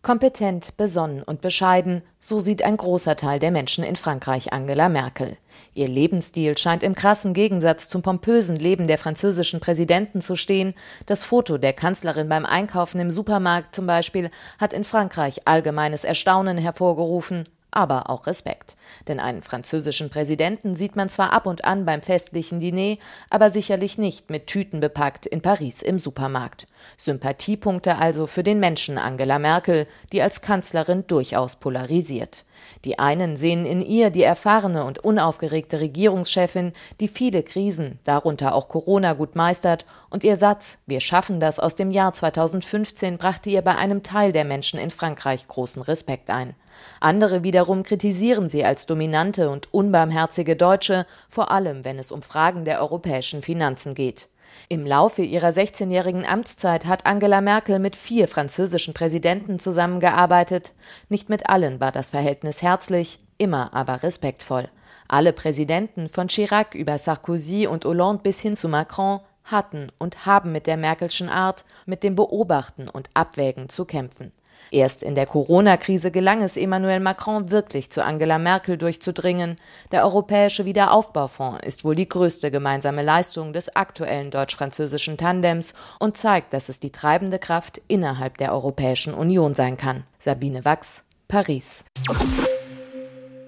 Kompetent, 0.01 0.77
besonnen 0.77 1.25
und 1.25 1.41
bescheiden, 1.41 2.03
so 2.21 2.39
sieht 2.39 2.63
ein 2.63 2.77
großer 2.77 3.17
Teil 3.17 3.41
der 3.41 3.51
Menschen 3.51 3.83
in 3.83 3.97
Frankreich 3.97 4.53
Angela 4.53 4.89
Merkel. 4.89 5.37
Ihr 5.75 5.89
Lebensstil 5.89 6.57
scheint 6.57 6.85
im 6.85 6.95
krassen 6.95 7.35
Gegensatz 7.35 7.89
zum 7.89 8.03
pompösen 8.03 8.57
Leben 8.57 8.87
der 8.87 8.97
französischen 8.97 9.59
Präsidenten 9.59 10.21
zu 10.21 10.37
stehen. 10.37 10.75
Das 11.07 11.25
Foto 11.25 11.59
der 11.59 11.73
Kanzlerin 11.73 12.29
beim 12.29 12.47
Einkaufen 12.47 13.01
im 13.01 13.11
Supermarkt 13.11 13.75
zum 13.75 13.89
Beispiel 13.89 14.31
hat 14.59 14.73
in 14.73 14.85
Frankreich 14.85 15.49
allgemeines 15.49 16.05
Erstaunen 16.05 16.59
hervorgerufen, 16.59 17.45
aber 17.71 18.11
auch 18.11 18.27
Respekt. 18.27 18.77
Denn 19.07 19.21
einen 19.21 19.43
französischen 19.43 20.11
Präsidenten 20.11 20.75
sieht 20.75 20.97
man 20.97 21.09
zwar 21.09 21.33
ab 21.33 21.47
und 21.47 21.65
an 21.65 21.85
beim 21.85 22.03
festlichen 22.03 22.61
Diner, 22.61 22.97
aber 23.31 23.51
sicherlich 23.51 23.99
nicht 23.99 24.31
mit 24.31 24.47
Tüten 24.47 24.81
bepackt 24.81 25.27
in 25.27 25.43
Paris 25.43 25.83
im 25.83 25.99
Supermarkt. 25.99 26.67
Sympathiepunkte 26.97 27.97
also 27.97 28.27
für 28.27 28.43
den 28.43 28.61
Menschen 28.61 28.99
Angela 28.99 29.39
Merkel, 29.39 29.87
die 30.13 30.23
als 30.23 30.41
Kanzlerin 30.41 31.07
durchaus 31.07 31.57
polarisiert. 31.57 32.45
Die 32.85 32.99
einen 32.99 33.37
sehen 33.37 33.67
in 33.67 33.83
ihr 33.83 34.11
die 34.11 34.23
erfahrene 34.23 34.85
und 34.85 35.01
unaufgeregte 35.01 35.81
Regierungschefin, 35.81 36.73
die 37.01 37.09
viele 37.09 37.43
Krisen, 37.43 37.99
darunter 38.05 38.55
auch 38.55 38.69
Corona, 38.69 39.15
gut 39.15 39.35
meistert, 39.35 39.87
und 40.11 40.25
ihr 40.25 40.37
Satz 40.37 40.79
Wir 40.87 41.01
schaffen 41.01 41.41
das 41.41 41.59
aus 41.59 41.75
dem 41.75 41.91
Jahr 41.91 42.13
2015 42.13 43.19
brachte 43.19 43.51
ihr 43.51 43.63
bei 43.63 43.77
einem 43.77 44.03
Teil 44.03 44.33
der 44.33 44.45
Menschen 44.45 44.79
in 44.79 44.91
Frankreich 44.91 45.47
großen 45.49 45.83
Respekt 45.83 46.31
ein. 46.31 46.55
Andere 47.01 47.43
wiederum 47.43 47.83
kritisieren 47.83 48.49
sie 48.49 48.65
als 48.65 48.87
dominante 48.87 49.51
und 49.51 49.73
unbarmherzige 49.75 50.55
Deutsche, 50.55 51.07
vor 51.29 51.51
allem 51.51 51.85
wenn 51.85 51.99
es 51.99 52.13
um 52.13 52.23
Fragen 52.23 52.65
der 52.65 52.81
europäischen 52.81 53.43
Finanzen 53.43 53.95
geht. 53.95 54.29
Im 54.71 54.85
Laufe 54.85 55.23
ihrer 55.23 55.49
16-jährigen 55.49 56.27
Amtszeit 56.27 56.85
hat 56.85 57.07
Angela 57.07 57.41
Merkel 57.41 57.79
mit 57.79 57.97
vier 57.97 58.29
französischen 58.29 58.93
Präsidenten 58.93 59.59
zusammengearbeitet. 59.59 60.75
Nicht 61.09 61.31
mit 61.31 61.49
allen 61.49 61.81
war 61.81 61.91
das 61.91 62.11
Verhältnis 62.11 62.61
herzlich, 62.61 63.19
immer 63.39 63.73
aber 63.73 64.03
respektvoll. 64.03 64.69
Alle 65.09 65.33
Präsidenten 65.33 66.11
von 66.11 66.29
Chirac 66.29 66.75
über 66.75 66.99
Sarkozy 66.99 67.67
und 67.67 67.87
Hollande 67.87 68.23
bis 68.23 68.41
hin 68.41 68.57
zu 68.57 68.69
Macron 68.69 69.21
hatten 69.45 69.87
und 69.97 70.27
haben 70.27 70.53
mit 70.53 70.67
der 70.67 70.77
Merkelschen 70.77 71.31
Art, 71.31 71.65
mit 71.87 72.05
dem 72.05 72.15
Beobachten 72.15 72.91
und 72.91 73.09
Abwägen 73.15 73.71
zu 73.71 73.87
kämpfen. 73.87 74.33
Erst 74.71 75.03
in 75.03 75.15
der 75.15 75.27
Corona-Krise 75.27 76.11
gelang 76.11 76.43
es 76.43 76.57
Emmanuel 76.57 77.01
Macron 77.01 77.51
wirklich 77.51 77.91
zu 77.91 78.05
Angela 78.05 78.39
Merkel 78.39 78.77
durchzudringen. 78.77 79.57
Der 79.93 80.05
Europäische 80.05 80.65
Wiederaufbaufonds 80.65 81.65
ist 81.65 81.85
wohl 81.85 81.95
die 81.95 82.09
größte 82.09 82.51
gemeinsame 82.51 83.03
Leistung 83.03 83.53
des 83.53 83.75
aktuellen 83.75 84.31
deutsch-französischen 84.31 85.17
Tandems 85.17 85.75
und 85.99 86.17
zeigt, 86.17 86.53
dass 86.53 86.69
es 86.69 86.81
die 86.81 86.93
treibende 86.93 87.39
Kraft 87.39 87.81
innerhalb 87.89 88.37
der 88.39 88.53
Europäischen 88.53 89.15
Union 89.15 89.55
sein 89.55 89.77
kann. 89.77 90.05
Sabine 90.19 90.65
Wachs, 90.65 91.05
Paris. 91.29 91.85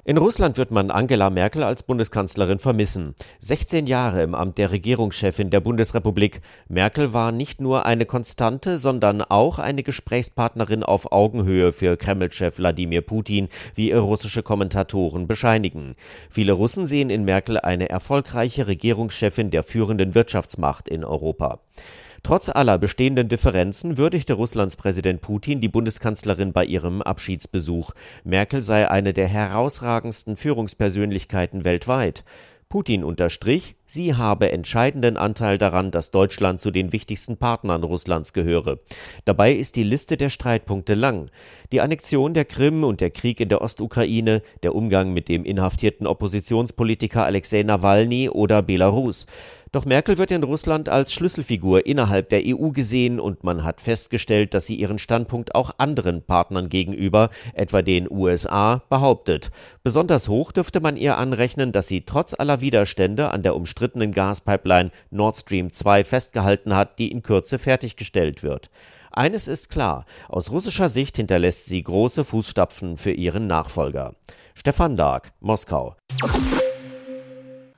In 0.03 0.17
Russland 0.17 0.57
wird 0.57 0.71
man 0.71 0.91
Angela 0.91 1.29
Merkel 1.29 1.63
als 1.63 1.83
Bundeskanzlerin 1.83 2.59
vermissen. 2.59 3.15
16 3.41 3.87
Jahre 3.87 4.23
im 4.23 4.35
Amt 4.35 4.57
der 4.57 4.73
Regierungschefin 4.73 5.51
der 5.51 5.61
Bundesrepublik. 5.61 6.41
Merkel 6.69 7.13
war 7.13 7.33
nicht 7.33 7.61
nur 7.61 7.85
eine 7.85 8.07
Konstante, 8.07 8.79
sondern 8.79 9.21
auch 9.21 9.59
eine 9.59 9.83
Gesprächspartnerin 9.83 10.85
auf 10.85 11.13
Augenhöhe 11.13 11.73
für 11.73 11.99
Kreml-Chef 11.99 12.57
Wladimir 12.57 13.03
Putin, 13.03 13.51
wie 13.75 13.93
russische 13.93 14.43
Kommentatoren 14.43 15.27
bescheinigen. 15.27 15.97
Viele 16.31 16.53
Russen 16.53 16.87
sehen 16.87 17.11
in 17.11 17.25
Merkel 17.27 17.59
eine 17.59 17.91
erfolgreiche 17.91 18.69
Regierungschefin 18.69 19.51
der 19.51 19.63
führenden 19.63 20.15
Wirtschaftsmacht 20.15 20.89
in 20.89 21.05
Europa. 21.05 21.61
Trotz 22.23 22.49
aller 22.49 22.79
bestehenden 22.79 23.29
Differenzen 23.29 23.97
würdigte 23.97 24.35
Russlands 24.35 24.77
Präsident 24.77 25.21
Putin 25.21 25.61
die 25.61 25.69
Bundeskanzlerin 25.69 26.53
bei 26.53 26.65
ihrem 26.65 27.03
Abschiedsbesuch. 27.03 27.93
Merkel 28.25 28.63
sei 28.63 28.91
eine 28.91 29.13
der 29.13 29.29
herausragendsten 29.29 30.37
Führungspersönlichkeiten 30.37 31.65
weltweit. 31.65 32.25
Putin 32.73 33.03
unterstrich, 33.03 33.75
sie 33.85 34.15
habe 34.15 34.53
entscheidenden 34.53 35.17
Anteil 35.17 35.59
daran, 35.59 35.91
dass 35.91 36.13
Deutschland 36.13 36.61
zu 36.61 36.71
den 36.71 36.93
wichtigsten 36.93 37.37
Partnern 37.37 37.83
Russlands 37.83 38.33
gehöre. 38.33 38.79
Dabei 39.25 39.53
ist 39.53 39.75
die 39.75 39.83
Liste 39.83 40.17
der 40.17 40.31
Streitpunkte 40.31 40.95
lang. 40.95 41.33
Die 41.73 41.81
Annexion 41.81 42.33
der 42.33 42.45
Krim 42.45 42.85
und 42.85 43.01
der 43.01 43.11
Krieg 43.11 43.41
in 43.41 43.49
der 43.49 43.61
Ostukraine, 43.61 44.41
der 44.63 44.77
Umgang 44.77 45.13
mit 45.13 45.29
dem 45.29 45.45
inhaftierten 45.45 46.07
Oppositionspolitiker 46.07 47.25
Alexei 47.25 47.65
Nawalny 47.65 48.29
oder 48.29 48.63
Belarus. 48.63 49.27
Doch 49.73 49.85
Merkel 49.85 50.19
wird 50.19 50.33
in 50.33 50.43
Russland 50.43 50.89
als 50.89 51.13
Schlüsselfigur 51.13 51.87
innerhalb 51.87 52.29
der 52.31 52.43
EU 52.45 52.71
gesehen 52.71 53.21
und 53.21 53.45
man 53.45 53.63
hat 53.63 53.81
festgestellt, 53.81 54.53
dass 54.53 54.67
sie 54.67 54.75
ihren 54.75 54.99
Standpunkt 54.99 55.55
auch 55.55 55.71
anderen 55.79 56.23
Partnern 56.23 56.69
gegenüber, 56.69 57.31
etwa 57.55 57.81
den 57.81 58.11
USA, 58.11 58.83
behauptet. 58.89 59.53
Besonders 59.85 60.29
hoch 60.29 60.51
dürfte 60.51 60.81
man 60.81 60.97
ihr 60.97 61.19
anrechnen, 61.19 61.71
dass 61.71 61.87
sie 61.87 62.01
trotz 62.05 62.35
aller 62.35 62.61
Widerstände 62.61 63.31
an 63.31 63.45
der 63.45 63.55
umstrittenen 63.55 64.11
Gaspipeline 64.11 64.91
Nord 65.11 65.37
Stream 65.37 65.73
2 65.73 66.03
festgehalten 66.03 66.75
hat, 66.75 66.99
die 66.99 67.13
in 67.13 67.23
Kürze 67.23 67.61
fertiggestellt 67.61 68.43
wird. 68.43 68.71
Eines 69.13 69.47
ist 69.47 69.71
klar, 69.71 70.05
aus 70.29 70.51
russischer 70.51 70.89
Sicht 70.89 71.17
hinterlässt 71.17 71.67
sie 71.67 71.83
große 71.83 72.25
Fußstapfen 72.25 72.97
für 72.97 73.13
ihren 73.13 73.47
Nachfolger. 73.47 74.15
Stefan 74.55 74.97
Dark, 74.97 75.33
Moskau. 75.41 75.97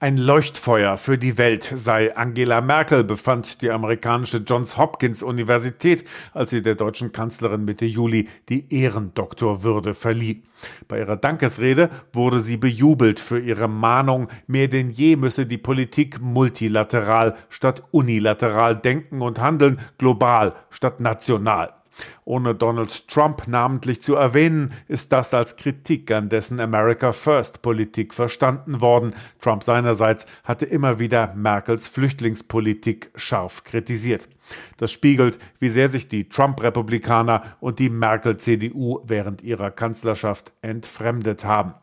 Ein 0.02 0.16
Leuchtfeuer 0.16 0.98
für 0.98 1.16
die 1.16 1.38
Welt 1.38 1.62
sei 1.62 2.16
Angela 2.16 2.60
Merkel, 2.60 3.04
befand 3.04 3.62
die 3.62 3.70
amerikanische 3.70 4.38
Johns 4.38 4.76
Hopkins 4.76 5.22
Universität, 5.22 6.04
als 6.34 6.50
sie 6.50 6.60
der 6.60 6.74
deutschen 6.74 7.12
Kanzlerin 7.12 7.64
Mitte 7.64 7.84
Juli 7.84 8.28
die 8.48 8.66
Ehrendoktorwürde 8.74 9.94
verlieh. 9.94 10.42
Bei 10.88 10.98
ihrer 10.98 11.14
Dankesrede 11.14 11.88
wurde 12.12 12.40
sie 12.40 12.56
bejubelt 12.56 13.20
für 13.20 13.38
ihre 13.38 13.68
Mahnung, 13.68 14.28
mehr 14.48 14.66
denn 14.66 14.90
je 14.90 15.14
müsse 15.14 15.46
die 15.46 15.56
Politik 15.56 16.20
multilateral 16.20 17.36
statt 17.48 17.84
unilateral 17.92 18.74
denken 18.74 19.22
und 19.22 19.38
handeln, 19.38 19.78
global 19.98 20.56
statt 20.70 20.98
national. 20.98 21.81
Ohne 22.24 22.54
Donald 22.54 23.08
Trump 23.08 23.48
namentlich 23.48 24.00
zu 24.02 24.14
erwähnen, 24.14 24.72
ist 24.88 25.12
das 25.12 25.34
als 25.34 25.56
Kritik 25.56 26.10
an 26.10 26.28
dessen 26.28 26.60
America 26.60 27.12
First 27.12 27.62
Politik 27.62 28.14
verstanden 28.14 28.80
worden. 28.80 29.14
Trump 29.40 29.64
seinerseits 29.64 30.26
hatte 30.44 30.66
immer 30.66 30.98
wieder 30.98 31.34
Merkels 31.34 31.86
Flüchtlingspolitik 31.88 33.10
scharf 33.14 33.64
kritisiert. 33.64 34.28
Das 34.76 34.92
spiegelt, 34.92 35.38
wie 35.58 35.70
sehr 35.70 35.88
sich 35.88 36.08
die 36.08 36.28
Trump-Republikaner 36.28 37.56
und 37.60 37.78
die 37.78 37.90
Merkel-CDU 37.90 39.00
während 39.04 39.42
ihrer 39.42 39.70
Kanzlerschaft 39.70 40.52
entfremdet 40.62 41.44
haben. 41.44 41.74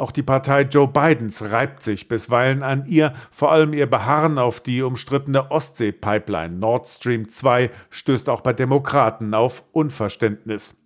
Auch 0.00 0.12
die 0.12 0.22
Partei 0.22 0.62
Joe 0.62 0.88
Bidens 0.88 1.52
reibt 1.52 1.82
sich 1.82 2.08
bisweilen 2.08 2.62
an 2.62 2.86
ihr, 2.86 3.12
vor 3.30 3.52
allem 3.52 3.74
ihr 3.74 3.84
Beharren 3.84 4.38
auf 4.38 4.62
die 4.62 4.80
umstrittene 4.80 5.50
Ostsee-Pipeline 5.50 6.56
Nord 6.56 6.88
Stream 6.88 7.28
2 7.28 7.68
stößt 7.90 8.30
auch 8.30 8.40
bei 8.40 8.54
Demokraten 8.54 9.34
auf 9.34 9.62
Unverständnis. 9.72 10.78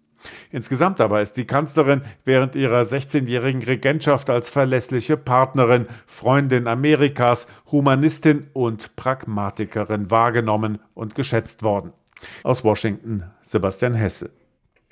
Insgesamt 0.50 1.00
aber 1.00 1.22
ist 1.22 1.36
die 1.36 1.46
Kanzlerin 1.46 2.02
während 2.24 2.56
ihrer 2.56 2.82
16-jährigen 2.82 3.62
Regentschaft 3.62 4.30
als 4.30 4.50
verlässliche 4.50 5.16
Partnerin, 5.16 5.86
Freundin 6.08 6.66
Amerikas, 6.66 7.46
Humanistin 7.70 8.48
und 8.52 8.96
Pragmatikerin 8.96 10.10
wahrgenommen 10.10 10.80
und 10.92 11.14
geschätzt 11.14 11.62
worden. 11.62 11.92
Aus 12.42 12.64
Washington 12.64 13.22
Sebastian 13.42 13.94
Hesse. 13.94 14.30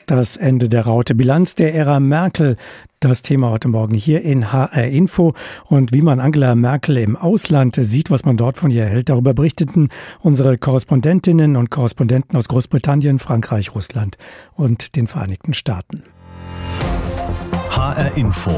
Das 0.06 0.36
Ende 0.36 0.68
der 0.68 0.84
Raute. 0.84 1.14
Bilanz 1.14 1.54
der 1.54 1.74
Ära 1.74 2.00
Merkel. 2.00 2.56
Das 3.00 3.22
Thema 3.22 3.50
heute 3.50 3.68
Morgen 3.68 3.94
hier 3.94 4.22
in 4.22 4.52
HR 4.52 4.86
Info. 4.88 5.34
Und 5.66 5.92
wie 5.92 6.02
man 6.02 6.20
Angela 6.20 6.54
Merkel 6.54 6.98
im 6.98 7.16
Ausland 7.16 7.76
sieht, 7.80 8.10
was 8.10 8.24
man 8.24 8.36
dort 8.36 8.56
von 8.56 8.70
ihr 8.70 8.84
hält, 8.84 9.08
darüber 9.08 9.34
berichteten 9.34 9.88
unsere 10.20 10.58
Korrespondentinnen 10.58 11.56
und 11.56 11.70
Korrespondenten 11.70 12.36
aus 12.36 12.48
Großbritannien, 12.48 13.18
Frankreich, 13.18 13.74
Russland 13.74 14.16
und 14.54 14.96
den 14.96 15.06
Vereinigten 15.06 15.54
Staaten. 15.54 16.02
HR 17.70 18.16
Info. 18.16 18.52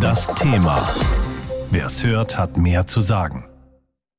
Das 0.00 0.32
Thema. 0.34 0.82
Wer 1.70 1.86
es 1.86 2.04
hört, 2.04 2.38
hat 2.38 2.56
mehr 2.56 2.86
zu 2.86 3.00
sagen. 3.00 3.44